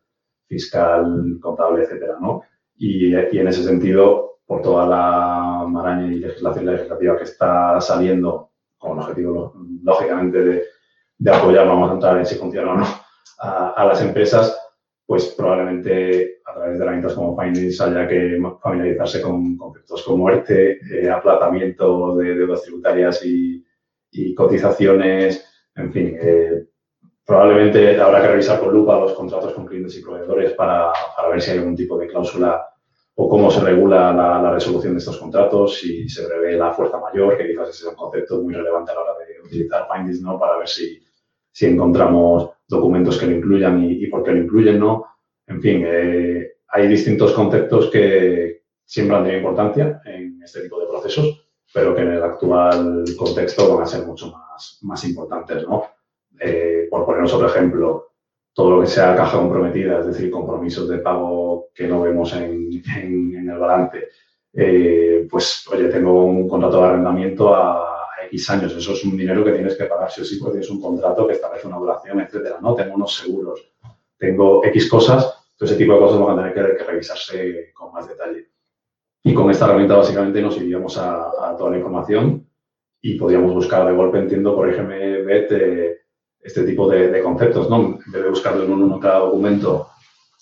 fiscal, 0.47 1.39
contable, 1.41 1.85
etcétera, 1.85 2.17
¿no? 2.21 2.43
Y, 2.77 3.15
en 3.15 3.49
ese 3.49 3.65
sentido, 3.65 4.39
por 4.47 4.63
toda 4.63 4.87
la 4.87 5.67
maraña 5.67 6.07
y 6.07 6.19
legislación 6.19 6.67
legislativa 6.67 7.17
que 7.17 7.25
está 7.25 7.81
saliendo, 7.81 8.51
con 8.79 8.93
el 8.93 8.99
objetivo, 9.01 9.55
lógicamente, 9.83 10.41
de, 10.41 10.65
de 11.19 11.31
apoyar, 11.31 11.67
vamos 11.67 11.91
a 11.91 11.95
entrar 11.95 12.19
en 12.19 12.27
si 12.27 12.37
funciona 12.37 12.73
o 12.73 12.77
no, 12.77 12.87
a 13.41 13.85
las 13.85 14.01
empresas, 14.03 14.60
pues 15.11 15.27
probablemente 15.37 16.41
a 16.45 16.55
través 16.55 16.79
de 16.79 16.85
herramientas 16.85 17.15
como 17.15 17.37
Finance 17.37 17.83
haya 17.83 18.07
que 18.07 18.41
familiarizarse 18.63 19.21
con 19.21 19.57
conceptos 19.57 20.05
como 20.05 20.19
muerte, 20.19 20.79
eh, 20.89 21.11
aplazamiento 21.11 22.15
de 22.15 22.37
deudas 22.37 22.63
tributarias 22.63 23.21
y, 23.25 23.65
cotizaciones, 24.37 25.45
en 25.75 25.93
fin. 25.93 26.17
Eh, 26.17 26.65
probablemente 27.27 28.01
habrá 28.01 28.23
que 28.23 28.29
revisar 28.29 28.61
con 28.61 28.73
lupa 28.73 29.01
los 29.01 29.15
contratos 29.15 29.53
con 29.53 29.67
clientes 29.67 29.99
y 29.99 30.01
proveedores 30.01 30.53
para, 30.53 30.93
ver 31.29 31.43
si 31.43 31.51
hay 31.51 31.59
algún 31.59 31.75
tipo 31.75 31.99
de 31.99 32.07
cláusula 32.07 32.65
o 33.17 33.29
cómo 33.29 33.51
se 33.51 33.65
regula 33.65 34.13
la, 34.13 34.53
resolución 34.53 34.93
de 34.93 35.01
estos 35.01 35.19
contratos, 35.19 35.75
si 35.75 36.09
se 36.09 36.25
prevé 36.25 36.53
la 36.53 36.73
fuerza 36.73 37.01
mayor, 37.01 37.37
que 37.37 37.49
quizás 37.49 37.71
ese 37.71 37.83
es 37.83 37.91
un 37.91 37.97
concepto 37.97 38.41
muy 38.41 38.55
relevante 38.55 38.93
a 38.93 38.95
la 38.95 39.01
hora 39.01 39.15
de 39.19 39.45
utilizar 39.45 39.89
findings, 39.93 40.23
¿no? 40.23 40.39
Para 40.39 40.57
ver 40.59 40.69
si, 40.69 41.03
si 41.51 41.67
encontramos 41.67 42.60
documentos 42.71 43.19
que 43.19 43.27
lo 43.27 43.33
incluyan 43.33 43.85
y, 43.85 44.07
por 44.07 44.23
qué 44.23 44.31
lo 44.31 44.39
incluyen, 44.39 44.79
¿no? 44.79 45.05
En 45.47 45.61
fin, 45.61 45.83
eh, 45.85 46.53
hay 46.69 46.87
distintos 46.87 47.33
conceptos 47.33 47.91
que 47.91 48.63
siempre 48.85 49.17
han 49.17 49.25
tenido 49.25 49.41
importancia 49.41 50.01
en 50.05 50.41
este 50.43 50.63
tipo 50.63 50.81
de 50.81 50.87
procesos, 50.87 51.47
pero 51.75 51.95
que 51.95 52.03
en 52.03 52.13
el 52.13 52.23
actual 52.23 53.05
contexto 53.19 53.75
van 53.75 53.83
a 53.83 53.87
ser 53.87 54.07
mucho 54.07 54.31
más, 54.31 54.79
más 54.83 55.05
importantes, 55.05 55.67
¿no? 55.69 55.85
Eh, 56.41 56.87
por 56.89 57.05
ponernos 57.05 57.35
otro 57.35 57.49
ejemplo, 57.49 58.13
todo 58.53 58.71
lo 58.71 58.81
que 58.81 58.87
sea 58.87 59.17
caja 59.17 59.39
comprometida, 59.39 60.01
es 60.01 60.07
decir, 60.07 60.31
compromisos 60.31 60.89
de 60.89 60.99
pago 60.99 61.69
que 61.75 61.89
no 61.89 62.01
vemos 62.03 62.35
en, 62.35 62.71
el 63.49 63.59
balance, 63.59 64.09
eh, 64.53 65.27
pues, 65.29 65.67
oye, 65.73 65.89
tengo 65.89 66.25
un 66.25 66.49
contrato 66.49 66.81
de 66.81 66.89
arrendamiento 66.89 67.55
a, 67.55 68.00
X 68.31 68.51
años, 68.51 68.73
eso 68.73 68.93
es 68.93 69.05
un 69.05 69.17
dinero 69.17 69.45
que 69.45 69.53
tienes 69.53 69.77
que 69.77 69.85
pagar 69.85 70.11
sí 70.11 70.21
o 70.21 70.25
sí, 70.25 70.37
porque 70.37 70.59
tienes 70.59 70.71
un 70.71 70.81
contrato 70.81 71.27
que 71.27 71.33
establece 71.33 71.67
una 71.67 71.79
duración, 71.79 72.21
etcétera, 72.21 72.59
¿no? 72.63 72.75
Tengo 72.75 72.95
unos 72.95 73.15
seguros, 73.15 73.73
tengo 74.17 74.65
X 74.65 74.89
cosas, 74.89 75.25
todo 75.57 75.69
ese 75.69 75.77
tipo 75.77 75.95
de 75.95 75.99
cosas 75.99 76.21
van 76.21 76.39
a 76.39 76.53
tener 76.53 76.77
que, 76.77 76.85
revisarse 76.85 77.73
con 77.75 77.93
más 77.93 78.09
detalle. 78.09 78.49
Y 79.23 79.35
con 79.35 79.51
esta 79.51 79.67
herramienta 79.67 79.97
básicamente 79.97 80.41
nos 80.41 80.57
iríamos 80.57 80.97
a, 80.97 81.57
toda 81.59 81.71
la 81.71 81.79
información 81.79 82.49
y 83.03 83.19
podríamos 83.19 83.53
buscar 83.53 83.87
de 83.87 83.93
golpe, 83.93 84.19
entiendo, 84.19 84.55
por 84.55 84.69
Bet, 84.69 85.53
este 86.41 86.63
tipo 86.65 86.89
de, 86.89 87.21
conceptos, 87.23 87.69
¿no? 87.69 87.99
En 88.05 88.13
vez 88.13 88.23
de 88.23 88.31
buscarlo 88.31 88.65
en 88.65 88.73
uno 88.73 88.95
en 88.95 89.01
cada 89.01 89.19
documento 89.19 89.89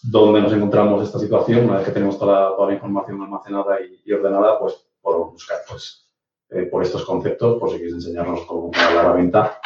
dónde 0.02 0.40
nos 0.40 0.52
encontramos 0.52 1.02
esta 1.02 1.18
situación, 1.18 1.64
una 1.64 1.78
vez 1.78 1.86
que 1.86 1.92
tenemos 1.92 2.18
toda, 2.18 2.54
la 2.66 2.74
información 2.74 3.20
almacenada 3.22 3.78
y, 3.80 4.12
ordenada, 4.12 4.58
pues 4.60 4.86
podemos 5.00 5.32
buscar 5.32 5.58
pues, 5.68 6.07
eh, 6.50 6.62
por 6.64 6.82
estos 6.82 7.04
conceptos, 7.04 7.58
por 7.58 7.70
si 7.70 7.76
quieres 7.76 7.94
enseñarnos 7.94 8.44
cómo 8.46 8.62
funciona 8.62 8.94
la 8.94 9.00
herramienta 9.00 9.58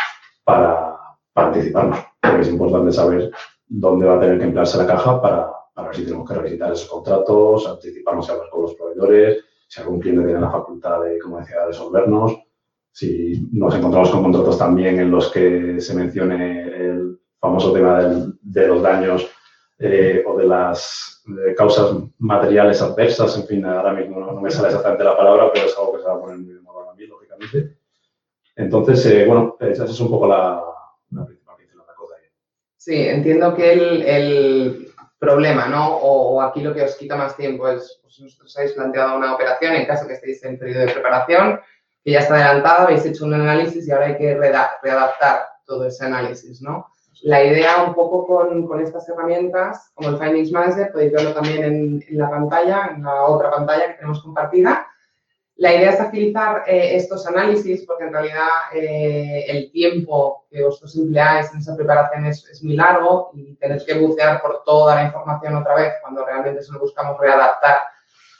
para, 0.44 0.96
para 1.32 1.48
anticiparnos. 1.48 1.98
Porque 2.20 2.40
es 2.40 2.48
importante 2.48 2.92
saber 2.92 3.30
dónde 3.66 4.06
va 4.06 4.16
a 4.16 4.20
tener 4.20 4.38
que 4.38 4.44
emplearse 4.44 4.78
la 4.78 4.86
caja 4.86 5.20
para, 5.20 5.50
para 5.74 5.88
ver 5.88 5.96
si 5.96 6.04
tenemos 6.04 6.28
que 6.28 6.34
revisitar 6.34 6.72
esos 6.72 6.88
contratos, 6.88 7.66
anticiparnos 7.66 8.28
a 8.28 8.32
hablar 8.32 8.50
con 8.50 8.62
los 8.62 8.74
proveedores, 8.74 9.44
si 9.68 9.80
algún 9.80 10.00
cliente 10.00 10.24
tiene 10.24 10.40
la 10.40 10.50
facultad 10.50 11.00
de, 11.02 11.18
como 11.18 11.38
decía, 11.38 11.60
de 11.60 11.66
resolvernos 11.66 12.36
si 12.92 13.48
nos 13.52 13.74
encontramos 13.74 14.10
con 14.10 14.22
contratos 14.22 14.58
también 14.58 15.00
en 15.00 15.10
los 15.10 15.32
que 15.32 15.80
se 15.80 15.94
mencione 15.94 16.62
el 16.68 17.18
famoso 17.40 17.72
tema 17.72 18.02
de 18.40 18.68
los 18.68 18.82
daños 18.82 19.28
eh, 19.78 20.22
o 20.26 20.36
de 20.36 20.46
las 20.46 21.24
causas 21.56 21.96
materiales 22.18 22.82
adversas, 22.82 23.36
en 23.38 23.46
fin, 23.46 23.64
ahora 23.64 23.94
mismo 23.94 24.20
no, 24.20 24.40
me 24.40 24.50
sale 24.50 24.68
exactamente 24.68 25.04
la 25.04 25.16
palabra, 25.16 25.50
pero 25.52 25.66
es 25.66 25.76
algo 25.76 25.92
que 25.92 26.00
se 26.00 26.04
va 26.04 26.14
a 26.14 26.20
poner 26.20 26.38
muy 26.38 26.54
lógicamente. 27.38 27.76
Entonces, 28.56 29.06
eh, 29.06 29.24
bueno, 29.26 29.56
esa 29.60 29.84
es 29.84 30.00
un 30.00 30.10
poco 30.10 30.26
la, 30.26 30.62
principal 31.08 31.56
cosa 31.96 32.14
ahí. 32.16 32.28
Sí, 32.76 33.08
entiendo 33.08 33.54
que 33.54 33.72
el, 33.72 34.02
el 34.02 34.92
problema, 35.18 35.68
¿no? 35.68 35.96
O, 35.96 36.42
aquí 36.42 36.60
lo 36.60 36.74
que 36.74 36.82
os 36.82 36.96
quita 36.96 37.16
más 37.16 37.36
tiempo 37.36 37.68
es, 37.68 38.00
pues 38.02 38.20
nosotros 38.20 38.56
habéis 38.56 38.72
planteado 38.72 39.16
una 39.16 39.34
operación 39.34 39.74
en 39.74 39.86
caso 39.86 40.06
que 40.06 40.14
estéis 40.14 40.42
en 40.44 40.58
periodo 40.58 40.86
de 40.86 40.92
preparación, 40.92 41.60
que 42.04 42.10
ya 42.10 42.18
está 42.18 42.34
adelantada, 42.34 42.82
habéis 42.82 43.04
hecho 43.06 43.24
un 43.24 43.34
análisis 43.34 43.86
y 43.86 43.92
ahora 43.92 44.06
hay 44.06 44.18
que 44.18 44.34
readaptar 44.34 45.46
todo 45.64 45.86
ese 45.86 46.04
análisis, 46.04 46.60
¿no? 46.60 46.88
La 47.22 47.44
idea 47.44 47.84
un 47.84 47.94
poco 47.94 48.26
con, 48.26 48.66
con 48.66 48.80
estas 48.80 49.08
herramientas, 49.08 49.92
como 49.94 50.08
el 50.08 50.18
Findings 50.18 50.50
Manager, 50.50 50.90
podéis 50.90 51.12
verlo 51.12 51.32
también 51.32 51.62
en, 51.62 52.04
en, 52.08 52.18
la 52.18 52.28
pantalla, 52.28 52.90
en 52.96 53.04
la 53.04 53.22
otra 53.26 53.48
pantalla 53.48 53.86
que 53.86 53.94
tenemos 53.94 54.20
compartida. 54.24 54.88
La 55.62 55.72
idea 55.72 55.90
es 55.92 56.00
agilizar 56.00 56.64
eh, 56.66 56.96
estos 56.96 57.24
análisis 57.24 57.84
porque 57.86 58.02
en 58.02 58.12
realidad 58.12 58.48
eh, 58.74 59.44
el 59.46 59.70
tiempo 59.70 60.44
que 60.50 60.64
vosotros 60.64 60.96
empleáis 60.96 61.52
en 61.52 61.60
esa 61.60 61.76
preparación 61.76 62.26
es, 62.26 62.44
es, 62.48 62.64
muy 62.64 62.74
largo 62.74 63.30
y 63.32 63.54
tenéis 63.54 63.84
que 63.84 63.94
bucear 63.94 64.42
por 64.42 64.64
toda 64.64 64.96
la 64.96 65.04
información 65.04 65.54
otra 65.54 65.76
vez 65.76 65.92
cuando 66.02 66.26
realmente 66.26 66.64
solo 66.64 66.80
buscamos 66.80 67.16
readaptar 67.20 67.78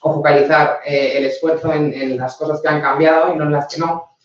o 0.01 0.15
focalizar 0.15 0.81
eh, 0.85 1.19
el 1.19 1.27
esfuerzo 1.27 1.73
en, 1.73 2.17
las 2.17 2.37
cosas 2.37 2.61
que 2.61 2.67
han 2.67 2.81
cambiado 2.81 3.33
y 3.33 3.37
no 3.37 3.45
en 3.45 3.53
las 3.53 3.73
que 3.73 3.79
no. 3.79 4.17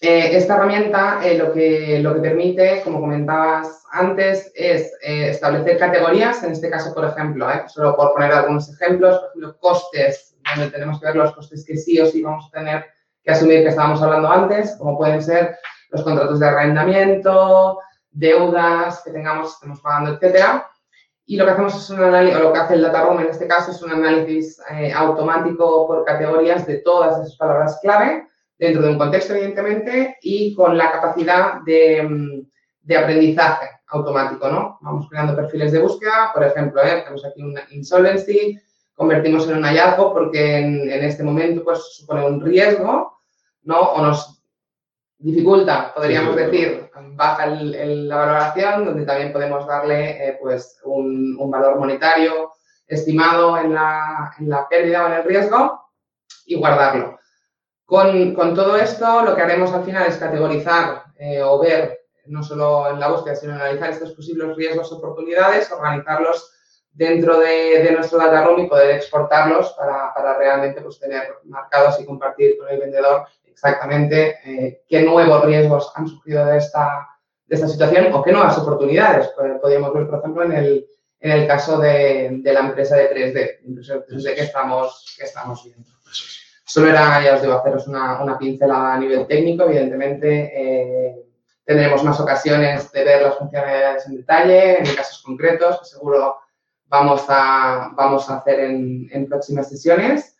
Eh, 0.00 0.36
esta 0.36 0.54
herramienta 0.54 1.22
eh, 1.24 1.36
lo, 1.36 1.52
que, 1.52 1.98
lo 1.98 2.14
que 2.14 2.20
permite, 2.20 2.82
como 2.84 3.00
comentabas 3.00 3.82
antes, 3.90 4.52
es 4.54 4.92
establecer 5.02 5.76
categorías, 5.76 6.40
en 6.44 6.52
este 6.52 6.70
caso, 6.70 6.94
por 6.94 7.06
ejemplo, 7.06 7.48
solo 7.66 7.96
por 7.96 8.12
poner 8.12 8.30
algunos 8.30 8.72
ejemplos, 8.72 9.18
por 9.18 9.28
ejemplo, 9.30 9.58
costes, 9.58 10.33
donde 10.54 10.70
tenemos 10.70 11.00
que 11.00 11.06
ver 11.06 11.16
los 11.16 11.34
costes 11.34 11.64
que 11.66 11.76
sí 11.76 12.00
o 12.00 12.06
sí 12.06 12.22
vamos 12.22 12.46
a 12.46 12.58
tener 12.58 12.86
que 13.22 13.32
asumir 13.32 13.62
que 13.62 13.68
estábamos 13.68 14.02
hablando 14.02 14.30
antes, 14.30 14.76
como 14.76 14.98
pueden 14.98 15.22
ser 15.22 15.56
los 15.90 16.02
contratos 16.02 16.40
de 16.40 16.46
arrendamiento, 16.46 17.78
deudas 18.10 19.02
que 19.04 19.10
tengamos, 19.10 19.54
estemos 19.54 19.80
pagando, 19.80 20.12
etcétera. 20.12 20.66
Y 21.26 21.36
lo 21.36 21.46
que 21.46 21.52
hacemos 21.52 21.74
es 21.74 21.88
un 21.90 22.02
análisis, 22.02 22.36
o 22.36 22.42
lo 22.42 22.52
que 22.52 22.58
hace 22.58 22.74
el 22.74 22.82
Data 22.82 23.02
Room 23.02 23.20
en 23.20 23.28
este 23.28 23.48
caso 23.48 23.70
es 23.70 23.82
un 23.82 23.92
análisis 23.92 24.60
eh, 24.70 24.92
automático 24.92 25.86
por 25.86 26.04
categorías 26.04 26.66
de 26.66 26.78
todas 26.78 27.18
esas 27.18 27.36
palabras 27.36 27.78
clave, 27.80 28.28
dentro 28.58 28.82
de 28.82 28.90
un 28.90 28.98
contexto, 28.98 29.32
evidentemente, 29.32 30.18
y 30.20 30.54
con 30.54 30.76
la 30.76 30.92
capacidad 30.92 31.62
de, 31.64 32.02
mm, 32.02 32.46
de 32.82 32.96
aprendizaje 32.96 33.70
automático, 33.88 34.48
¿no? 34.48 34.78
Vamos 34.82 35.08
creando 35.08 35.34
perfiles 35.34 35.72
de 35.72 35.80
búsqueda, 35.80 36.30
por 36.32 36.44
ejemplo, 36.44 36.82
¿eh? 36.82 37.00
tenemos 37.02 37.24
aquí 37.24 37.42
una 37.42 37.62
insolvency, 37.70 38.58
convertimos 38.94 39.48
en 39.48 39.58
un 39.58 39.64
hallazgo 39.64 40.12
porque 40.12 40.58
en, 40.58 40.90
en, 40.90 41.04
este 41.04 41.22
momento 41.22 41.64
pues 41.64 41.96
supone 41.96 42.26
un 42.26 42.40
riesgo, 42.40 43.18
¿no? 43.62 43.80
O 43.80 44.02
nos 44.02 44.42
dificulta, 45.18 45.92
podríamos 45.94 46.36
decir, 46.36 46.90
baja 47.16 47.46
la 47.46 48.16
valoración, 48.16 48.84
donde 48.84 49.06
también 49.06 49.32
podemos 49.32 49.66
darle 49.66 50.28
eh, 50.28 50.38
pues 50.40 50.80
un, 50.84 51.50
valor 51.50 51.78
monetario 51.78 52.52
estimado 52.86 53.56
en 53.58 53.74
la, 53.74 54.34
en 54.38 54.50
la, 54.50 54.68
pérdida 54.68 55.04
o 55.04 55.06
en 55.06 55.12
el 55.14 55.24
riesgo 55.24 55.80
y 56.46 56.56
guardarlo. 56.56 57.18
Con, 57.86 58.34
todo 58.54 58.76
esto, 58.76 59.22
lo 59.22 59.34
que 59.34 59.42
haremos 59.42 59.72
al 59.72 59.84
final 59.84 60.06
es 60.06 60.16
categorizar 60.16 61.04
eh, 61.16 61.42
o 61.42 61.58
ver, 61.58 62.00
no 62.26 62.42
solo 62.42 62.90
en 62.90 62.98
la 62.98 63.08
búsqueda, 63.08 63.36
sino 63.36 63.54
analizar 63.54 63.90
estos 63.90 64.12
posibles 64.12 64.56
riesgos 64.56 64.92
oportunidades, 64.92 65.70
organizarlos 65.70 66.53
dentro 66.94 67.40
de, 67.40 67.90
nuestro 67.92 68.18
data 68.18 68.44
room 68.44 68.60
y 68.60 68.68
poder 68.68 68.96
exportarlos 68.96 69.72
para, 69.72 70.14
para 70.14 70.38
realmente 70.38 70.80
pues, 70.80 70.98
tener 70.98 71.34
marcados 71.44 72.00
y 72.00 72.06
compartir 72.06 72.56
con 72.56 72.68
el 72.68 72.80
vendedor 72.80 73.26
exactamente 73.46 74.38
eh, 74.44 74.82
qué 74.88 75.02
nuevos 75.02 75.44
riesgos 75.44 75.92
han 75.94 76.08
surgido 76.08 76.44
de 76.46 76.58
esta, 76.58 77.08
de 77.46 77.54
esta 77.54 77.68
situación 77.68 78.12
o 78.12 78.22
qué 78.22 78.32
nuevas 78.32 78.58
oportunidades. 78.58 79.28
Podríamos 79.60 79.92
ver, 79.92 80.08
por 80.08 80.18
ejemplo, 80.18 80.44
en 80.44 80.52
el, 80.52 80.86
en 81.20 81.30
el 81.32 81.46
caso 81.46 81.78
de, 81.78 82.28
de 82.42 82.52
la 82.52 82.60
empresa 82.60 82.96
de 82.96 83.10
3D, 83.10 84.06
3D 84.08 84.34
que 84.34 84.42
estamos, 84.42 85.14
que 85.18 85.24
estamos 85.24 85.64
viendo. 85.64 85.88
Solo 86.66 86.88
era, 86.88 87.22
ya 87.22 87.34
os 87.34 87.42
digo, 87.42 87.54
haceros 87.54 87.86
una, 87.86 88.22
una 88.22 88.38
pincelada 88.38 88.94
a 88.94 88.98
nivel 88.98 89.26
técnico. 89.26 89.64
Evidentemente, 89.64 90.52
eh, 90.54 91.24
tendremos 91.64 92.02
más 92.02 92.18
ocasiones 92.20 92.90
de 92.90 93.04
ver 93.04 93.22
las 93.22 93.36
funcionalidades 93.36 94.06
en 94.06 94.16
detalle, 94.16 94.78
en 94.78 94.94
casos 94.94 95.22
concretos, 95.22 95.78
que 95.80 95.84
seguro 95.84 96.38
vamos 96.94 97.24
a, 97.28 97.92
vamos 97.96 98.30
a 98.30 98.38
hacer 98.38 98.60
en, 98.60 99.08
en 99.10 99.28
próximas 99.28 99.68
sesiones. 99.68 100.36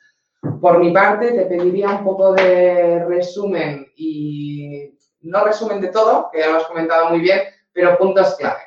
Por 0.60 0.78
mi 0.78 0.92
parte, 0.92 1.32
te 1.32 1.46
pediría 1.46 1.90
un 1.90 2.04
poco 2.04 2.32
de 2.32 3.04
resumen 3.06 3.86
y 3.96 4.96
no 5.22 5.44
resumen 5.44 5.80
de 5.80 5.88
todo, 5.88 6.28
que 6.30 6.40
ya 6.40 6.50
lo 6.50 6.58
has 6.58 6.66
comentado 6.66 7.10
muy 7.10 7.20
bien, 7.20 7.40
pero 7.72 7.98
puntos 7.98 8.36
clave. 8.36 8.60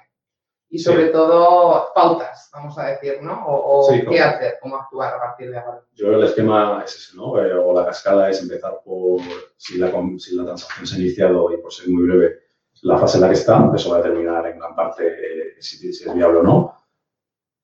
Y 0.69 0.79
sobre 0.79 1.07
todo 1.07 1.93
pautas, 1.95 2.49
vamos 2.51 2.77
a 2.77 2.87
decir, 2.87 3.19
¿no? 3.21 3.41
O, 3.47 3.87
qué 4.09 4.19
hacer, 4.19 4.57
cómo 4.61 4.75
actuar 4.75 5.13
a 5.13 5.19
partir 5.19 5.49
de 5.49 5.59
ahora. 5.59 5.81
Yo 5.93 6.07
creo 6.07 6.19
que 6.19 6.25
el 6.25 6.29
esquema 6.29 6.83
es 6.83 6.93
ese, 6.93 7.15
¿no? 7.15 7.41
Eh, 7.41 7.53
o 7.53 7.73
la 7.73 7.85
cascada 7.85 8.29
es 8.29 8.41
empezar 8.41 8.81
por 8.83 9.21
si 9.55 9.77
la, 9.77 9.89
si 10.17 10.35
la 10.35 10.43
transacción 10.43 10.85
se 10.85 10.95
ha 10.95 10.99
iniciado 10.99 11.53
y 11.53 11.57
por 11.61 11.71
ser 11.71 11.87
muy 11.87 12.05
breve, 12.05 12.39
la 12.81 12.97
fase 12.97 13.17
en 13.17 13.21
la 13.21 13.29
que 13.29 13.35
está, 13.35 13.71
eso 13.73 13.91
va 13.91 13.97
a 13.97 14.01
determinar 14.01 14.45
en 14.47 14.59
gran 14.59 14.75
parte 14.75 15.07
eh, 15.07 15.55
si, 15.61 15.93
si 15.93 16.03
es 16.03 16.13
viable 16.13 16.39
o 16.39 16.43
no 16.43 16.76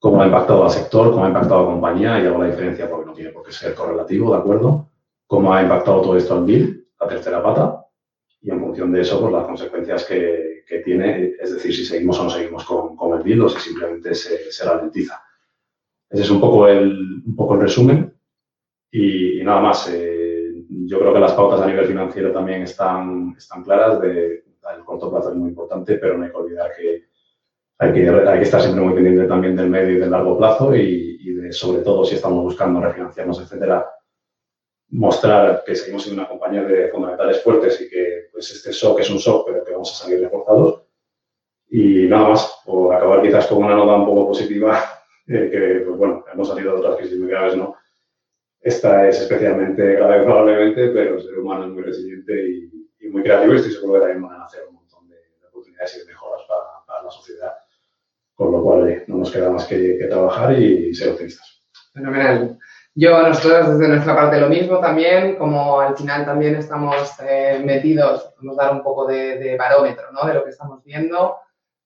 cómo 0.03 0.21
ha 0.21 0.25
impactado 0.25 0.65
al 0.65 0.69
sector, 0.69 1.11
cómo 1.11 1.23
ha 1.23 1.29
impactado 1.29 1.61
a 1.61 1.63
la 1.63 1.69
compañía, 1.69 2.19
y 2.21 2.27
hago 2.27 2.43
la 2.43 2.49
diferencia 2.49 2.89
porque 2.89 3.05
no 3.05 3.13
tiene 3.13 3.31
por 3.31 3.41
qué 3.41 3.53
ser 3.53 3.73
correlativo, 3.73 4.33
¿de 4.33 4.37
acuerdo? 4.37 4.89
Cómo 5.25 5.53
ha 5.53 5.63
impactado 5.63 6.01
todo 6.01 6.17
esto 6.17 6.33
al 6.33 6.43
bill, 6.43 6.89
la 6.99 7.07
tercera 7.07 7.41
pata, 7.41 7.85
y 8.41 8.51
en 8.51 8.59
función 8.59 8.91
de 8.91 8.99
eso, 8.99 9.21
pues 9.21 9.31
las 9.31 9.45
consecuencias 9.45 10.03
que, 10.03 10.65
que 10.67 10.79
tiene, 10.79 11.35
es 11.39 11.53
decir, 11.53 11.73
si 11.73 11.85
seguimos 11.85 12.19
o 12.19 12.25
no 12.25 12.29
seguimos 12.29 12.65
con, 12.65 12.97
con 12.97 13.17
el 13.17 13.23
bill 13.23 13.43
o 13.43 13.49
si 13.49 13.57
simplemente 13.61 14.13
se, 14.13 14.51
se, 14.51 14.65
ralentiza. 14.65 15.23
Ese 16.09 16.23
es 16.23 16.29
un 16.29 16.41
poco 16.41 16.67
el, 16.67 17.23
un 17.25 17.35
poco 17.37 17.53
el 17.53 17.61
resumen 17.61 18.13
y, 18.91 19.41
nada 19.41 19.61
más. 19.61 19.89
Eh, 19.89 20.65
yo 20.85 20.99
creo 20.99 21.13
que 21.13 21.19
las 21.21 21.31
pautas 21.31 21.61
a 21.61 21.65
nivel 21.65 21.87
financiero 21.87 22.33
también 22.33 22.63
están, 22.63 23.35
están 23.37 23.63
claras. 23.63 24.01
De, 24.01 24.43
el 24.75 24.83
corto 24.83 25.09
plazo 25.09 25.29
es 25.29 25.35
muy 25.37 25.49
importante, 25.49 25.95
pero 25.95 26.17
no 26.17 26.25
hay 26.25 26.31
que 26.31 26.37
olvidar 26.37 26.71
que 26.77 27.12
hay 27.83 28.39
que, 28.39 28.43
estar 28.43 28.61
siempre 28.61 28.83
muy 28.83 28.93
pendiente 28.93 29.25
también 29.25 29.55
del 29.55 29.69
medio 29.69 29.97
y 29.97 29.99
del 29.99 30.11
largo 30.11 30.37
plazo 30.37 30.75
y, 30.75 31.33
de, 31.33 31.51
sobre 31.51 31.81
todo, 31.81 32.05
si 32.05 32.15
estamos 32.15 32.43
buscando 32.43 32.81
refinanciarnos, 32.81 33.41
etcétera, 33.41 33.89
mostrar 34.89 35.63
que 35.65 35.75
seguimos 35.75 36.03
siendo 36.03 36.21
una 36.21 36.29
compañía 36.29 36.63
de 36.63 36.89
fundamentales 36.89 37.41
fuertes 37.41 37.81
y 37.81 37.89
que 37.89 38.29
pues, 38.31 38.51
este 38.51 38.71
shock 38.71 38.99
es 38.99 39.09
un 39.09 39.17
shock, 39.17 39.47
pero 39.47 39.63
que 39.63 39.71
vamos 39.71 39.91
a 39.91 40.03
salir 40.03 40.21
reforzados. 40.21 40.83
Y 41.69 42.07
nada 42.07 42.29
más, 42.29 42.61
por 42.65 42.93
acabar 42.93 43.21
quizás 43.21 43.47
con 43.47 43.63
una 43.63 43.75
nota 43.75 43.95
un 43.95 44.05
poco 44.05 44.27
positiva, 44.27 44.79
eh, 45.27 45.49
que 45.51 45.83
pues, 45.85 45.97
bueno, 45.97 46.23
hemos 46.31 46.47
salido 46.47 46.73
de 46.73 46.79
otras 46.79 46.97
crisis 46.97 47.17
muy 47.19 47.29
graves, 47.29 47.55
¿no? 47.57 47.75
Esta 48.61 49.09
es 49.09 49.19
especialmente 49.19 49.95
grave 49.95 50.23
probablemente, 50.23 50.89
pero 50.89 51.15
el 51.15 51.21
ser 51.21 51.39
humano 51.39 51.65
es 51.65 51.71
muy 51.71 51.83
resiliente 51.83 52.49
y, 52.49 52.69
muy 53.09 53.21
creativo 53.21 53.53
y 53.53 53.57
estoy 53.57 53.73
seguro 53.73 53.93
que 53.93 53.99
también 53.99 54.23
van 54.23 54.41
a 54.41 54.45
hacer 54.45 54.63
un 54.67 54.75
montón 54.75 55.07
de, 55.07 55.15
de 55.15 55.47
oportunidades 55.47 55.95
y 55.95 55.99
de 55.99 56.05
mejoras 56.05 56.41
para, 56.47 57.03
la 57.03 57.11
sociedad. 57.11 57.52
Con 58.35 58.51
lo 58.51 58.63
cual, 58.63 58.83
oye, 58.83 59.03
no 59.07 59.17
nos 59.17 59.31
queda 59.31 59.49
más 59.49 59.65
que, 59.65 59.97
que 59.97 60.07
trabajar 60.07 60.53
y 60.59 60.93
ser 60.93 61.11
optimistas. 61.11 61.61
Fenomenal. 61.93 62.57
Yo, 62.95 63.27
nosotros 63.27 63.69
desde 63.69 63.87
nuestra 63.87 64.15
parte 64.15 64.39
lo 64.39 64.49
mismo 64.49 64.79
también, 64.79 65.35
como 65.35 65.79
al 65.79 65.97
final 65.97 66.25
también 66.25 66.55
estamos 66.55 66.95
eh, 67.27 67.59
metidos, 67.63 68.33
nos 68.41 68.55
dar 68.55 68.71
un 68.71 68.83
poco 68.83 69.07
de, 69.07 69.39
de, 69.39 69.57
barómetro 69.57 70.11
¿no? 70.11 70.27
de 70.27 70.35
lo 70.35 70.43
que 70.43 70.51
estamos 70.51 70.83
viendo, 70.83 71.37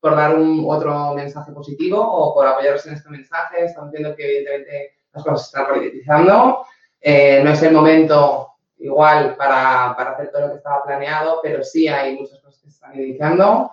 por 0.01 0.15
dar 0.15 0.35
un 0.35 0.65
otro 0.67 1.13
mensaje 1.13 1.53
positivo 1.53 1.99
o 1.99 2.33
por 2.33 2.45
apoyaros 2.45 2.85
en 2.87 2.95
este 2.95 3.09
mensaje. 3.09 3.63
Estamos 3.63 3.91
viendo 3.91 4.15
que 4.15 4.23
evidentemente 4.23 4.95
las 5.13 5.23
cosas 5.23 5.49
se 5.49 5.57
están 5.57 5.73
politizando. 5.73 6.65
Eh, 6.99 7.41
no 7.41 7.51
es 7.51 7.63
el 7.63 7.73
momento 7.73 8.49
igual 8.79 9.35
para, 9.37 9.95
para, 9.95 10.11
hacer 10.11 10.29
todo 10.29 10.41
lo 10.41 10.49
que 10.49 10.57
estaba 10.57 10.83
planeado, 10.83 11.39
pero 11.41 11.63
sí 11.63 11.87
hay 11.87 12.17
muchas 12.17 12.39
cosas 12.39 12.61
que 12.61 12.69
se 12.69 12.75
están 12.75 12.95
iniciando. 12.95 13.71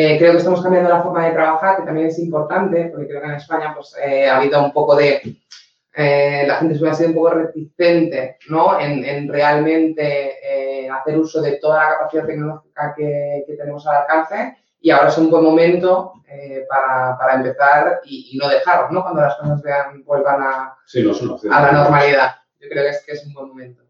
Eh, 0.00 0.16
creo 0.16 0.30
que 0.30 0.38
estamos 0.38 0.62
cambiando 0.62 0.90
la 0.90 1.02
forma 1.02 1.26
de 1.26 1.32
trabajar, 1.32 1.78
que 1.78 1.82
también 1.82 2.06
es 2.06 2.20
importante, 2.20 2.84
porque 2.84 3.08
creo 3.08 3.20
que 3.20 3.26
en 3.26 3.34
España 3.34 3.74
pues, 3.74 3.96
eh, 4.00 4.28
ha 4.28 4.36
habido 4.36 4.62
un 4.62 4.72
poco 4.72 4.94
de 4.94 5.20
eh, 5.92 6.44
la 6.46 6.54
gente 6.58 6.76
suele 6.76 6.94
ser 6.94 7.08
un 7.08 7.14
poco 7.14 7.30
reticente 7.30 8.38
¿no? 8.48 8.78
en, 8.78 9.04
en 9.04 9.28
realmente 9.28 10.86
hacer 10.88 11.18
uso 11.18 11.42
de 11.42 11.56
toda 11.56 11.82
la 11.82 11.98
capacidad 11.98 12.26
tecnológica 12.26 12.94
que, 12.96 13.42
que, 13.44 13.56
tenemos 13.56 13.84
al 13.88 13.96
alcance 13.96 14.56
y 14.80 14.90
ahora 14.90 15.08
es 15.08 15.18
un 15.18 15.30
buen 15.30 15.42
momento 15.42 16.12
para, 16.68 17.18
para, 17.18 17.34
empezar 17.34 18.00
y, 18.04 18.30
y, 18.32 18.38
no 18.38 18.48
dejar, 18.48 18.92
¿no? 18.92 19.02
cuando 19.02 19.22
las 19.22 19.34
cosas 19.34 19.60
vean, 19.62 20.04
vuelvan 20.04 20.40
a, 20.40 20.76
sí, 20.86 21.02
no, 21.02 21.10
no, 21.22 21.40
a 21.52 21.60
la 21.60 21.72
normalidad. 21.72 22.36
Yo 22.60 22.68
creo 22.68 22.84
que 22.84 22.90
es, 22.90 23.04
que 23.04 23.12
es 23.12 23.26
un 23.26 23.34
buen 23.34 23.48
momento. 23.48 23.82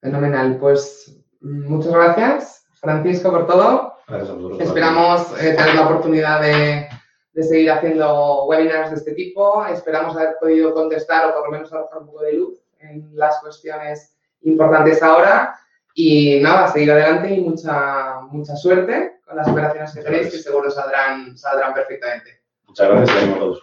Fenomenal. 0.00 0.56
Pues 0.58 1.16
muchas 1.40 1.92
gracias, 1.92 2.61
Francisco, 2.82 3.30
por 3.30 3.46
todo. 3.46 3.94
Gracias 4.06 4.30
a 4.30 4.34
vosotros. 4.34 4.60
Esperamos 4.60 5.34
tener 5.34 5.74
la 5.74 5.86
oportunidad 5.86 6.42
de 6.42 6.88
de 7.32 7.42
seguir 7.42 7.70
haciendo 7.70 8.44
webinars 8.44 8.90
de 8.90 8.96
este 8.96 9.12
tipo. 9.12 9.64
Esperamos 9.66 10.16
haber 10.16 10.36
podido 10.40 10.74
contestar 10.74 11.28
o 11.28 11.34
por 11.34 11.46
lo 11.46 11.50
menos 11.50 11.72
arrojar 11.72 12.00
un 12.00 12.06
poco 12.06 12.22
de 12.22 12.34
luz 12.34 12.60
en 12.80 13.08
las 13.14 13.40
cuestiones 13.40 14.16
importantes 14.42 15.02
ahora. 15.02 15.58
Y 15.94 16.40
nada, 16.40 16.68
seguir 16.68 16.90
adelante 16.90 17.30
y 17.34 17.40
mucha, 17.40 18.20
mucha 18.30 18.56
suerte 18.56 19.20
con 19.26 19.36
las 19.36 19.48
operaciones 19.48 19.94
que 19.94 20.02
tenéis, 20.02 20.30
que 20.30 20.38
seguro 20.38 20.70
saldrán, 20.70 21.36
saldrán 21.36 21.74
perfectamente. 21.74 22.42
Muchas 22.66 22.88
gracias, 22.88 23.28
a 23.28 23.38
todos. 23.38 23.62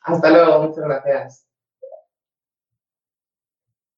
Hasta 0.00 0.30
luego, 0.30 0.62
muchas 0.62 0.84
gracias. 0.84 1.47